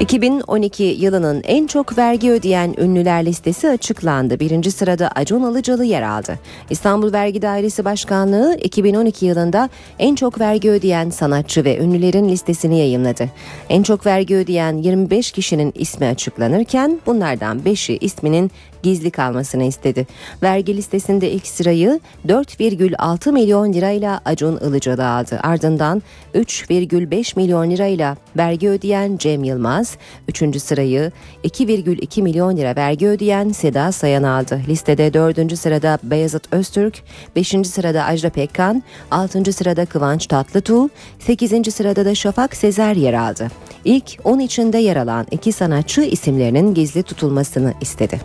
[0.00, 4.40] 2012 yılının en çok vergi ödeyen ünlüler listesi açıklandı.
[4.40, 6.38] Birinci sırada Acun Ilıcalı yer aldı.
[6.70, 13.30] İstanbul Vergi Dairesi Başkanlığı 2012 yılında en çok vergi ödeyen sanatçı ve ünlülerin listesini yayımladı.
[13.68, 18.50] En çok vergi ödeyen 25 kişinin ismi açıklanırken bunlardan 5'i isminin
[18.86, 20.06] gizli kalmasını istedi.
[20.42, 25.40] Vergi listesinde ilk sırayı 4,6 milyon lirayla Acun Ilıcalı aldı.
[25.42, 26.02] Ardından
[26.34, 29.96] 3,5 milyon lirayla vergi ödeyen Cem Yılmaz,
[30.28, 30.62] 3.
[30.62, 31.12] sırayı
[31.44, 34.60] 2,2 milyon lira vergi ödeyen Seda Sayan aldı.
[34.68, 35.58] Listede 4.
[35.58, 37.02] sırada Beyazıt Öztürk,
[37.36, 37.48] 5.
[37.48, 39.52] sırada Ajda Pekkan, 6.
[39.52, 41.74] sırada Kıvanç Tatlıtuğ, 8.
[41.74, 43.48] sırada da Şafak Sezer yer aldı.
[43.84, 48.20] İlk 10 içinde yer alan iki sanatçı isimlerinin gizli tutulmasını istedi.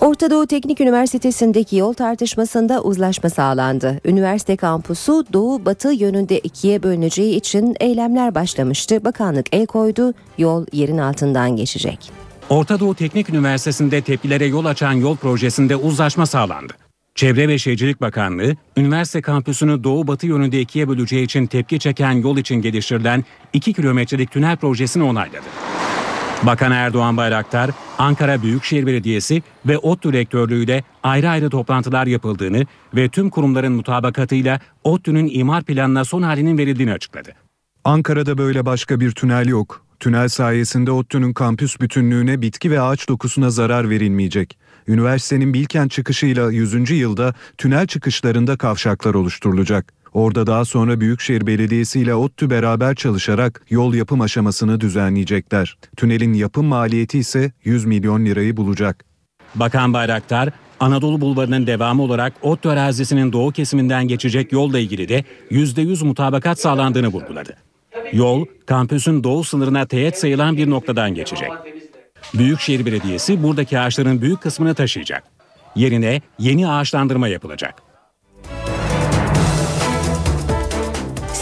[0.00, 4.00] Orta Doğu Teknik Üniversitesi'ndeki yol tartışmasında uzlaşma sağlandı.
[4.04, 9.04] Üniversite kampusu doğu batı yönünde ikiye bölüneceği için eylemler başlamıştı.
[9.04, 12.10] Bakanlık el koydu, yol yerin altından geçecek.
[12.50, 16.72] Orta Doğu Teknik Üniversitesi'nde tepkilere yol açan yol projesinde uzlaşma sağlandı.
[17.14, 22.38] Çevre ve Şehircilik Bakanlığı, üniversite kampüsünü doğu batı yönünde ikiye böleceği için tepki çeken yol
[22.38, 25.46] için geliştirilen 2 kilometrelik tünel projesini onayladı.
[26.46, 33.30] Bakan Erdoğan Bayraktar, Ankara Büyükşehir Belediyesi ve ODTÜ rektörlüğüyle ayrı ayrı toplantılar yapıldığını ve tüm
[33.30, 37.32] kurumların mutabakatıyla ODTÜ'nün imar planına son halinin verildiğini açıkladı.
[37.84, 39.84] Ankara'da böyle başka bir tünel yok.
[40.00, 44.58] Tünel sayesinde ODTÜ'nün kampüs bütünlüğüne bitki ve ağaç dokusuna zarar verilmeyecek.
[44.90, 46.90] Üniversitenin Bilkent çıkışıyla 100.
[46.90, 49.92] yılda tünel çıkışlarında kavşaklar oluşturulacak.
[50.12, 55.76] Orada daha sonra Büyükşehir Belediyesi ile ODTÜ beraber çalışarak yol yapım aşamasını düzenleyecekler.
[55.96, 59.04] Tünelin yapım maliyeti ise 100 milyon lirayı bulacak.
[59.54, 60.48] Bakan Bayraktar,
[60.80, 67.08] Anadolu Bulvarı'nın devamı olarak ODTÜ arazisinin doğu kesiminden geçecek yolla ilgili de %100 mutabakat sağlandığını
[67.08, 67.56] vurguladı.
[68.12, 71.50] Yol, kampüsün doğu sınırına teğet sayılan bir noktadan geçecek.
[72.34, 75.22] Büyükşehir Belediyesi buradaki ağaçların büyük kısmını taşıyacak.
[75.76, 77.89] Yerine yeni ağaçlandırma yapılacak.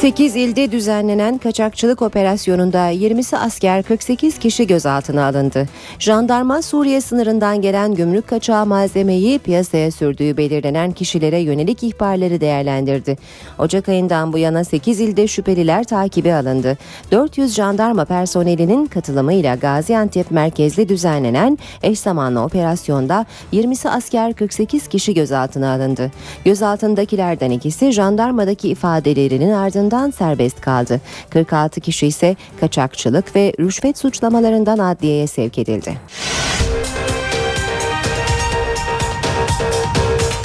[0.01, 5.69] 8 ilde düzenlenen kaçakçılık operasyonunda 20'si asker 48 kişi gözaltına alındı.
[5.99, 13.17] Jandarma Suriye sınırından gelen gümrük kaçağı malzemeyi piyasaya sürdüğü belirlenen kişilere yönelik ihbarları değerlendirdi.
[13.59, 16.79] Ocak ayından bu yana 8 ilde şüpheliler takibi alındı.
[17.13, 25.73] 400 jandarma personelinin katılımıyla Gaziantep merkezli düzenlenen eş zamanlı operasyonda 20'si asker 48 kişi gözaltına
[25.73, 26.11] alındı.
[26.45, 31.01] Gözaltındakilerden ikisi jandarmadaki ifadelerinin ardından serbest kaldı.
[31.31, 35.99] 46 kişi ise kaçakçılık ve rüşvet suçlamalarından adliyeye sevk edildi.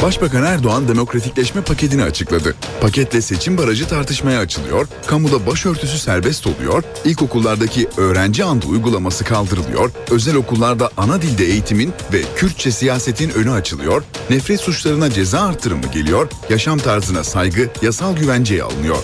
[0.04, 2.56] Başbakan Erdoğan demokratikleşme paketini açıkladı.
[2.82, 10.36] Paketle seçim barajı tartışmaya açılıyor, kamuda başörtüsü serbest oluyor, ilkokullardaki öğrenci andı uygulaması kaldırılıyor, özel
[10.36, 16.78] okullarda ana dilde eğitimin ve Kürtçe siyasetin önü açılıyor, nefret suçlarına ceza artırımı geliyor, yaşam
[16.78, 19.04] tarzına saygı yasal güvenceye alınıyor.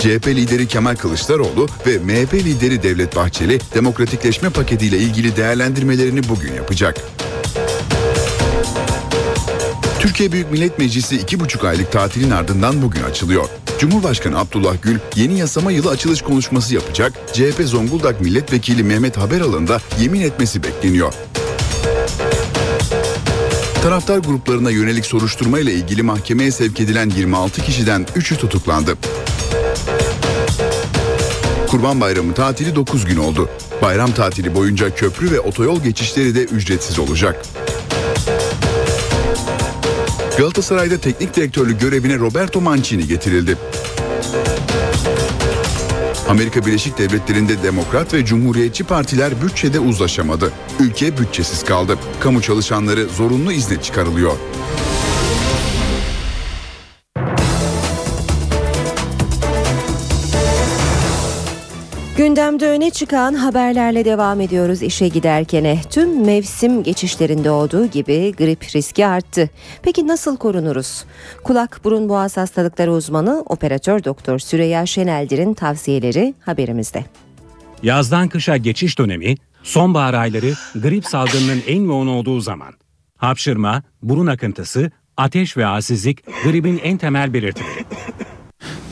[0.00, 6.96] CHP lideri Kemal Kılıçdaroğlu ve MHP lideri Devlet Bahçeli demokratikleşme paketiyle ilgili değerlendirmelerini bugün yapacak.
[10.02, 13.48] Türkiye Büyük Millet Meclisi iki buçuk aylık tatilin ardından bugün açılıyor.
[13.78, 17.12] Cumhurbaşkanı Abdullah Gül yeni yasama yılı açılış konuşması yapacak.
[17.32, 21.12] CHP Zonguldak Milletvekili Mehmet Haberal'ın da yemin etmesi bekleniyor.
[23.82, 28.96] Taraftar gruplarına yönelik soruşturma ile ilgili mahkemeye sevk edilen 26 kişiden 3'ü tutuklandı.
[31.68, 33.48] Kurban Bayramı tatili 9 gün oldu.
[33.82, 37.46] Bayram tatili boyunca köprü ve otoyol geçişleri de ücretsiz olacak.
[40.38, 43.58] Galatasaray'da teknik direktörlük görevine Roberto Mancini getirildi.
[46.28, 50.52] Amerika Birleşik Devletleri'nde Demokrat ve Cumhuriyetçi partiler bütçede uzlaşamadı.
[50.80, 51.98] Ülke bütçesiz kaldı.
[52.20, 54.32] Kamu çalışanları zorunlu izne çıkarılıyor.
[62.32, 65.80] Gündemde öne çıkan haberlerle devam ediyoruz işe giderkene.
[65.90, 69.50] Tüm mevsim geçişlerinde olduğu gibi grip riski arttı.
[69.82, 71.04] Peki nasıl korunuruz?
[71.44, 77.04] Kulak burun boğaz hastalıkları uzmanı operatör doktor Süreyya Şeneldir'in tavsiyeleri haberimizde.
[77.82, 82.74] Yazdan kışa geçiş dönemi, sonbahar ayları grip salgınının en yoğun olduğu zaman.
[83.16, 87.84] Hapşırma, burun akıntısı, ateş ve halsizlik gripin en temel belirtileri.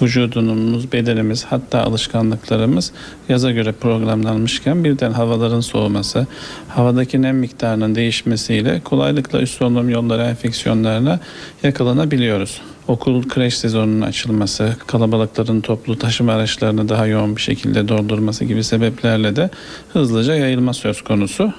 [0.02, 2.92] Vücudumuz, bedenimiz hatta alışkanlıklarımız
[3.28, 6.26] yaza göre programlanmışken birden havaların soğuması,
[6.68, 11.20] havadaki nem miktarının değişmesiyle kolaylıkla üst solunum yolları enfeksiyonlarına
[11.62, 12.60] yakalanabiliyoruz.
[12.88, 19.36] Okul kreş sezonunun açılması, kalabalıkların toplu taşıma araçlarını daha yoğun bir şekilde doldurması gibi sebeplerle
[19.36, 19.50] de
[19.92, 21.52] hızlıca yayılma söz konusu.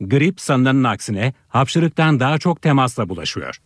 [0.00, 3.58] Grip sanılanın aksine hapşırıktan daha çok temasla bulaşıyor.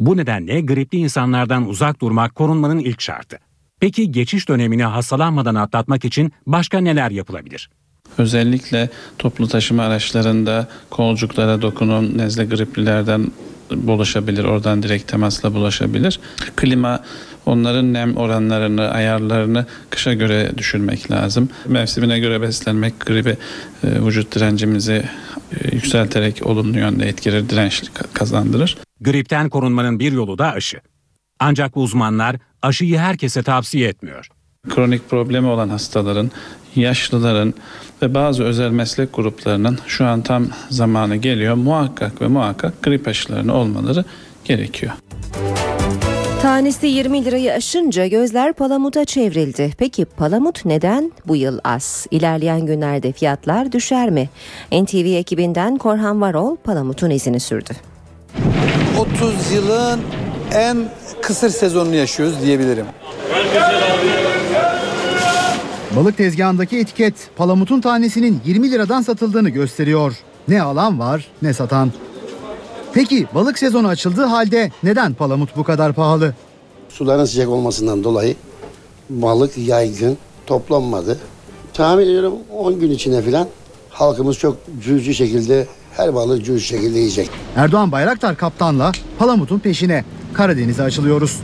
[0.00, 3.38] Bu nedenle gripli insanlardan uzak durmak korunmanın ilk şartı.
[3.80, 7.70] Peki geçiş dönemini hastalanmadan atlatmak için başka neler yapılabilir?
[8.18, 13.26] Özellikle toplu taşıma araçlarında kolcuklara dokunan nezle griplilerden
[13.70, 14.44] bulaşabilir.
[14.44, 16.20] Oradan direkt temasla bulaşabilir.
[16.56, 17.00] Klima
[17.46, 21.48] onların nem oranlarını, ayarlarını kışa göre düşürmek lazım.
[21.66, 23.36] Mevsimine göre beslenmek gribi
[23.84, 25.04] e, vücut direncimizi
[25.52, 28.76] e, yükselterek olumlu yönde etkileri dirençli kazandırır.
[29.00, 30.80] Gripten korunmanın bir yolu da aşı.
[31.40, 34.28] Ancak uzmanlar aşıyı herkese tavsiye etmiyor.
[34.68, 36.30] Kronik problemi olan hastaların,
[36.76, 37.54] yaşlıların
[38.02, 41.54] ve bazı özel meslek gruplarının şu an tam zamanı geliyor.
[41.54, 44.04] Muhakkak ve muhakkak grip aşılarını olmaları
[44.44, 44.92] gerekiyor.
[46.42, 49.72] Tanesi 20 lirayı aşınca gözler palamuta çevrildi.
[49.78, 52.06] Peki palamut neden bu yıl az?
[52.10, 54.28] İlerleyen günlerde fiyatlar düşer mi?
[54.72, 57.70] NTV ekibinden Korhan Varol palamutun izini sürdü.
[58.98, 60.00] 30 yılın
[60.54, 60.88] en
[61.22, 62.86] kısır sezonunu yaşıyoruz diyebilirim.
[65.96, 70.16] Balık tezgahındaki etiket palamutun tanesinin 20 liradan satıldığını gösteriyor.
[70.48, 71.92] Ne alan var ne satan.
[72.92, 76.34] Peki balık sezonu açıldığı halde neden palamut bu kadar pahalı?
[76.88, 78.34] Suların sıcak olmasından dolayı
[79.10, 81.18] balık yaygın toplanmadı.
[81.74, 83.48] Tahmin ediyorum 10 gün içinde falan
[83.90, 85.66] Halkımız çok cüzi şekilde
[85.96, 87.30] her balığı cüzi şekilde yiyecek.
[87.56, 91.40] Erdoğan Bayraktar kaptanla palamutun peşine Karadeniz'e açılıyoruz.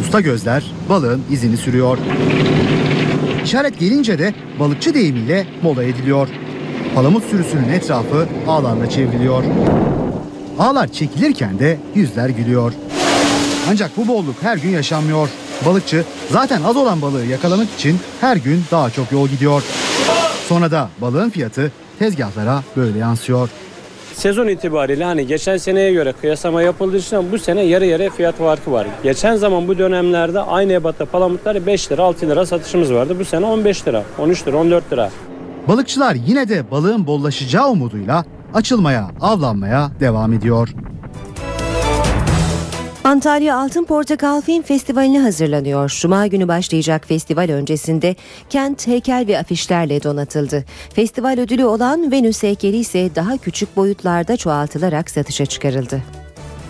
[0.00, 1.98] Usta gözler balığın izini sürüyor.
[3.44, 6.28] İşaret gelince de balıkçı deyimiyle mola ediliyor.
[6.94, 9.44] Palamut sürüsünün etrafı ağlarla çevriliyor.
[10.58, 12.72] Ağlar çekilirken de yüzler gülüyor.
[13.70, 15.28] Ancak bu bolluk her gün yaşanmıyor.
[15.66, 19.62] Balıkçı zaten az olan balığı yakalamak için her gün daha çok yol gidiyor.
[20.48, 23.48] Sonra da balığın fiyatı tezgahlara böyle yansıyor.
[24.14, 28.72] Sezon itibariyle hani geçen seneye göre kıyaslama yapıldığı için bu sene yarı yarıya fiyat farkı
[28.72, 28.86] var.
[29.02, 33.16] Geçen zaman bu dönemlerde aynı ebatta palamutları 5 lira 6 lira satışımız vardı.
[33.18, 35.10] Bu sene 15 lira 13 lira 14 lira.
[35.68, 40.68] Balıkçılar yine de balığın bollaşacağı umuduyla açılmaya, avlanmaya devam ediyor.
[43.14, 45.98] Antalya Altın Portakal Film Festivali'ne hazırlanıyor.
[46.00, 48.16] Cuma günü başlayacak festival öncesinde
[48.50, 50.64] kent heykel ve afişlerle donatıldı.
[50.94, 56.02] Festival ödülü olan Venüs heykeli ise daha küçük boyutlarda çoğaltılarak satışa çıkarıldı.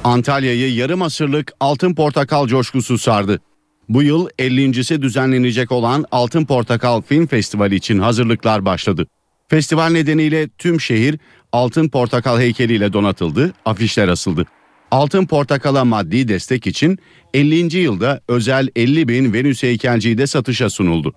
[0.05, 3.40] Antalya'yı yarım asırlık Altın Portakal coşkusu sardı.
[3.88, 9.07] Bu yıl 50.si düzenlenecek olan Altın Portakal Film Festivali için hazırlıklar başladı.
[9.49, 11.18] Festival nedeniyle tüm şehir
[11.53, 14.47] Altın Portakal heykeliyle donatıldı, afişler asıldı.
[14.95, 16.99] Altın Portakal'a maddi destek için
[17.34, 17.76] 50.
[17.76, 21.14] yılda özel 50 bin Venüs heykelciyi de satışa sunuldu.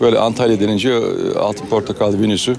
[0.00, 2.56] Böyle Antalya denince e, altın portakal Venüs'ü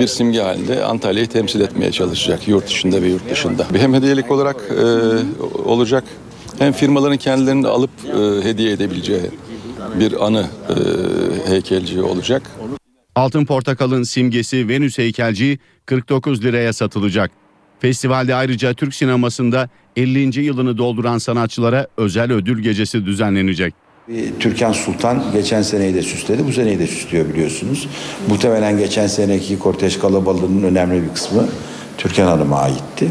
[0.00, 3.66] bir simge halinde Antalya'yı temsil etmeye çalışacak yurt dışında ve yurt dışında.
[3.76, 4.84] Hem hediyelik olarak e,
[5.64, 6.04] olacak
[6.58, 9.30] hem firmaların kendilerini alıp e, hediye edebileceği
[9.98, 12.42] bir anı e, heykelci olacak.
[13.14, 17.30] Altın Portakal'ın simgesi Venüs heykelci 49 liraya satılacak.
[17.80, 20.40] Festivalde ayrıca Türk sinemasında 50.
[20.40, 23.74] yılını dolduran sanatçılara özel ödül gecesi düzenlenecek.
[24.40, 27.88] Türkan Sultan geçen seneyi de süsledi, bu seneyi de süslüyor biliyorsunuz.
[28.28, 31.48] Muhtemelen geçen seneki kortej kalabalığının önemli bir kısmı
[31.98, 33.08] Türkan Hanım'a aitti.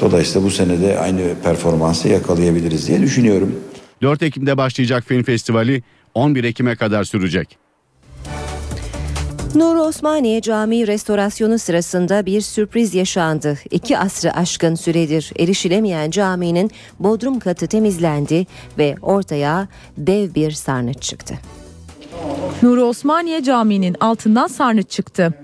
[0.00, 3.54] Dolayısıyla bu sene de aynı performansı yakalayabiliriz diye düşünüyorum.
[4.02, 5.82] 4 Ekim'de başlayacak film festivali
[6.14, 7.58] 11 Ekim'e kadar sürecek.
[9.54, 13.58] Nur Osmaniye Camii restorasyonu sırasında bir sürpriz yaşandı.
[13.70, 18.46] İki asrı aşkın süredir erişilemeyen caminin bodrum katı temizlendi
[18.78, 19.68] ve ortaya
[19.98, 21.34] dev bir sarnıç çıktı.
[22.62, 25.34] Nuri Osmaniye Camii'nin altından sarnıç çıktı.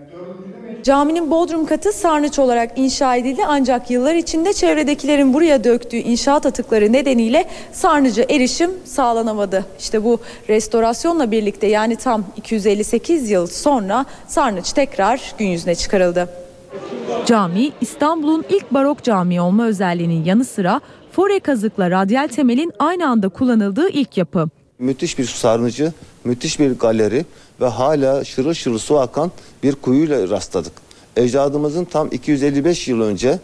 [0.82, 6.92] Caminin bodrum katı sarnıç olarak inşa edildi ancak yıllar içinde çevredekilerin buraya döktüğü inşaat atıkları
[6.92, 9.64] nedeniyle sarnıca erişim sağlanamadı.
[9.78, 16.28] İşte bu restorasyonla birlikte yani tam 258 yıl sonra sarnıç tekrar gün yüzüne çıkarıldı.
[17.26, 20.80] Cami İstanbul'un ilk barok camii olma özelliğinin yanı sıra
[21.12, 24.48] fore kazıkla radyal temelin aynı anda kullanıldığı ilk yapı.
[24.78, 25.92] Müthiş bir sarnıcı,
[26.24, 27.24] müthiş bir galeri
[27.62, 29.30] ve hala şırıl şırıl su akan
[29.62, 30.72] bir kuyuyla rastladık.
[31.16, 33.38] Ecdadımızın tam 255 yıl önce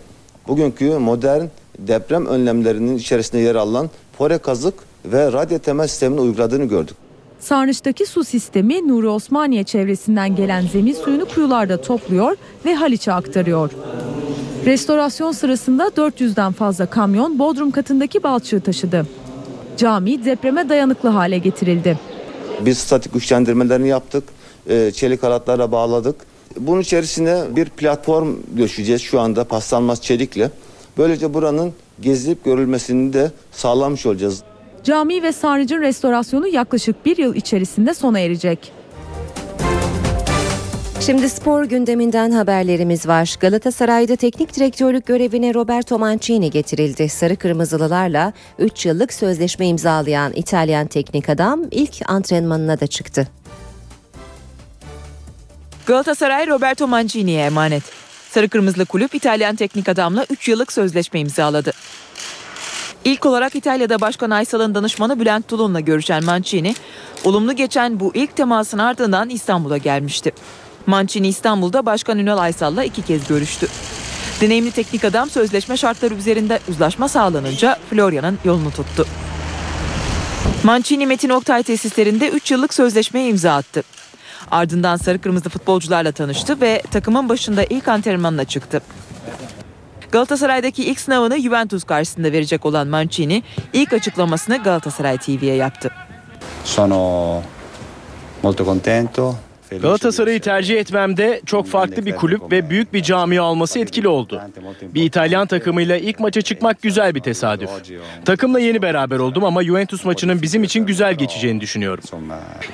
[0.49, 1.45] bugünkü modern
[1.79, 6.97] deprem önlemlerinin içerisinde yer alan fore kazık ve radyo temel sistemini uyguladığını gördük.
[7.41, 13.71] Sarnıç'taki su sistemi Nuri Osmaniye çevresinden gelen zemin suyunu kuyularda topluyor ve Haliç'e aktarıyor.
[14.64, 19.07] Restorasyon sırasında 400'den fazla kamyon Bodrum katındaki balçığı taşıdı.
[19.77, 21.99] Cami depreme dayanıklı hale getirildi.
[22.61, 24.25] Biz statik güçlendirmelerini yaptık.
[24.69, 26.17] e, Çelik halatlara bağladık.
[26.57, 30.51] Bunun içerisine bir platform döşeceğiz şu anda paslanmaz çelikle.
[30.99, 34.43] Böylece buranın gezilip görülmesini de sağlamış olacağız.
[34.85, 38.73] Cami ve sarnıcın restorasyonu yaklaşık bir yıl içerisinde sona erecek.
[41.01, 43.36] Şimdi spor gündeminden haberlerimiz var.
[43.40, 47.09] Galatasaray'da teknik direktörlük görevine Roberto Mancini getirildi.
[47.09, 53.28] Sarı Kırmızılılarla 3 yıllık sözleşme imzalayan İtalyan teknik adam ilk antrenmanına da çıktı.
[55.86, 57.82] Galatasaray Roberto Mancini'ye emanet.
[58.30, 61.72] Sarı Kırmızılı kulüp İtalyan teknik adamla 3 yıllık sözleşme imzaladı.
[63.05, 66.74] İlk olarak İtalya'da Başkan Aysal'ın danışmanı Bülent Tulun'la görüşen Mancini,
[67.24, 70.32] olumlu geçen bu ilk temasın ardından İstanbul'a gelmişti.
[70.89, 73.66] Mancini İstanbul'da Başkan Ünal Aysal'la iki kez görüştü.
[74.41, 79.07] Deneyimli teknik adam sözleşme şartları üzerinde uzlaşma sağlanınca Florya'nın yolunu tuttu.
[80.62, 83.82] Mancini Metin Oktay tesislerinde 3 yıllık sözleşmeye imza attı.
[84.51, 88.82] Ardından sarı kırmızı futbolcularla tanıştı ve takımın başında ilk antrenmanına çıktı.
[90.12, 93.42] Galatasaray'daki ilk sınavını Juventus karşısında verecek olan Mancini
[93.72, 95.91] ilk açıklamasını Galatasaray TV'ye yaptı.
[96.64, 97.42] Sono
[98.42, 99.47] molto contento.
[99.70, 104.42] Galatasaray'ı tercih etmemde çok farklı bir kulüp ve büyük bir camia olması etkili oldu.
[104.82, 107.70] Bir İtalyan takımıyla ilk maça çıkmak güzel bir tesadüf.
[108.24, 112.04] Takımla yeni beraber oldum ama Juventus maçının bizim için güzel geçeceğini düşünüyorum.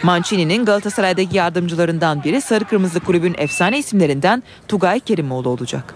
[0.03, 5.95] Mancini'nin Galatasaray'daki yardımcılarından biri Sarı Kırmızı Kulübün efsane isimlerinden Tugay Kerimoğlu olacak.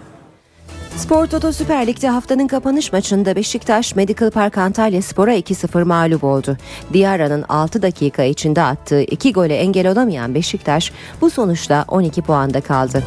[0.97, 6.57] Spor Toto Süper Lig'de haftanın kapanış maçında Beşiktaş Medical Park Antalya Spor'a 2-0 mağlup oldu.
[6.93, 10.91] Diarra'nın 6 dakika içinde attığı 2 gole engel olamayan Beşiktaş
[11.21, 13.03] bu sonuçla 12 puanda kaldı.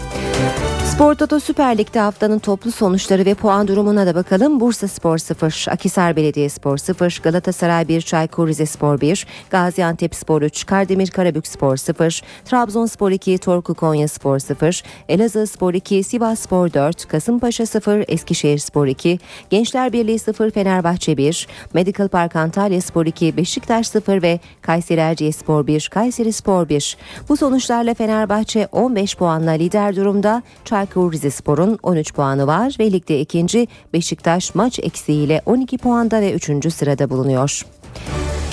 [0.92, 4.60] Spor Toto Süper Lig'de haftanın toplu sonuçları ve puan durumuna da bakalım.
[4.60, 11.10] Bursa Spor 0, Akisar Belediyespor 0, Galatasaray 1, Çaykur Rizespor 1, Gaziantep Spor 3, Kardemir
[11.10, 17.08] Karabük Spor 0, Trabzonspor 2, Torku Konya Spor 0, Elazığ Spor 2, Sivas Spor 4,
[17.08, 19.18] Kasımpaşa 0, Eskişehir Spor 2,
[19.50, 25.66] Gençler Birliği 0, Fenerbahçe 1, Medical Park Antalya Spor 2, Beşiktaş 0 ve Kayseri Erciyesspor
[25.66, 26.96] 1, Kayseri Spor 1.
[27.28, 30.42] Bu sonuçlarla Fenerbahçe 15 puanla lider durumda.
[30.82, 36.74] Çaykur Rizespor'un 13 puanı var ve ligde ikinci Beşiktaş maç eksiğiyle 12 puanda ve 3.
[36.74, 37.62] sırada bulunuyor.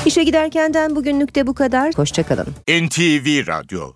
[0.06, 1.94] İşe giderkenden bugünlük de bu kadar.
[1.96, 2.48] Hoşçakalın.
[2.68, 3.92] NTV Radyo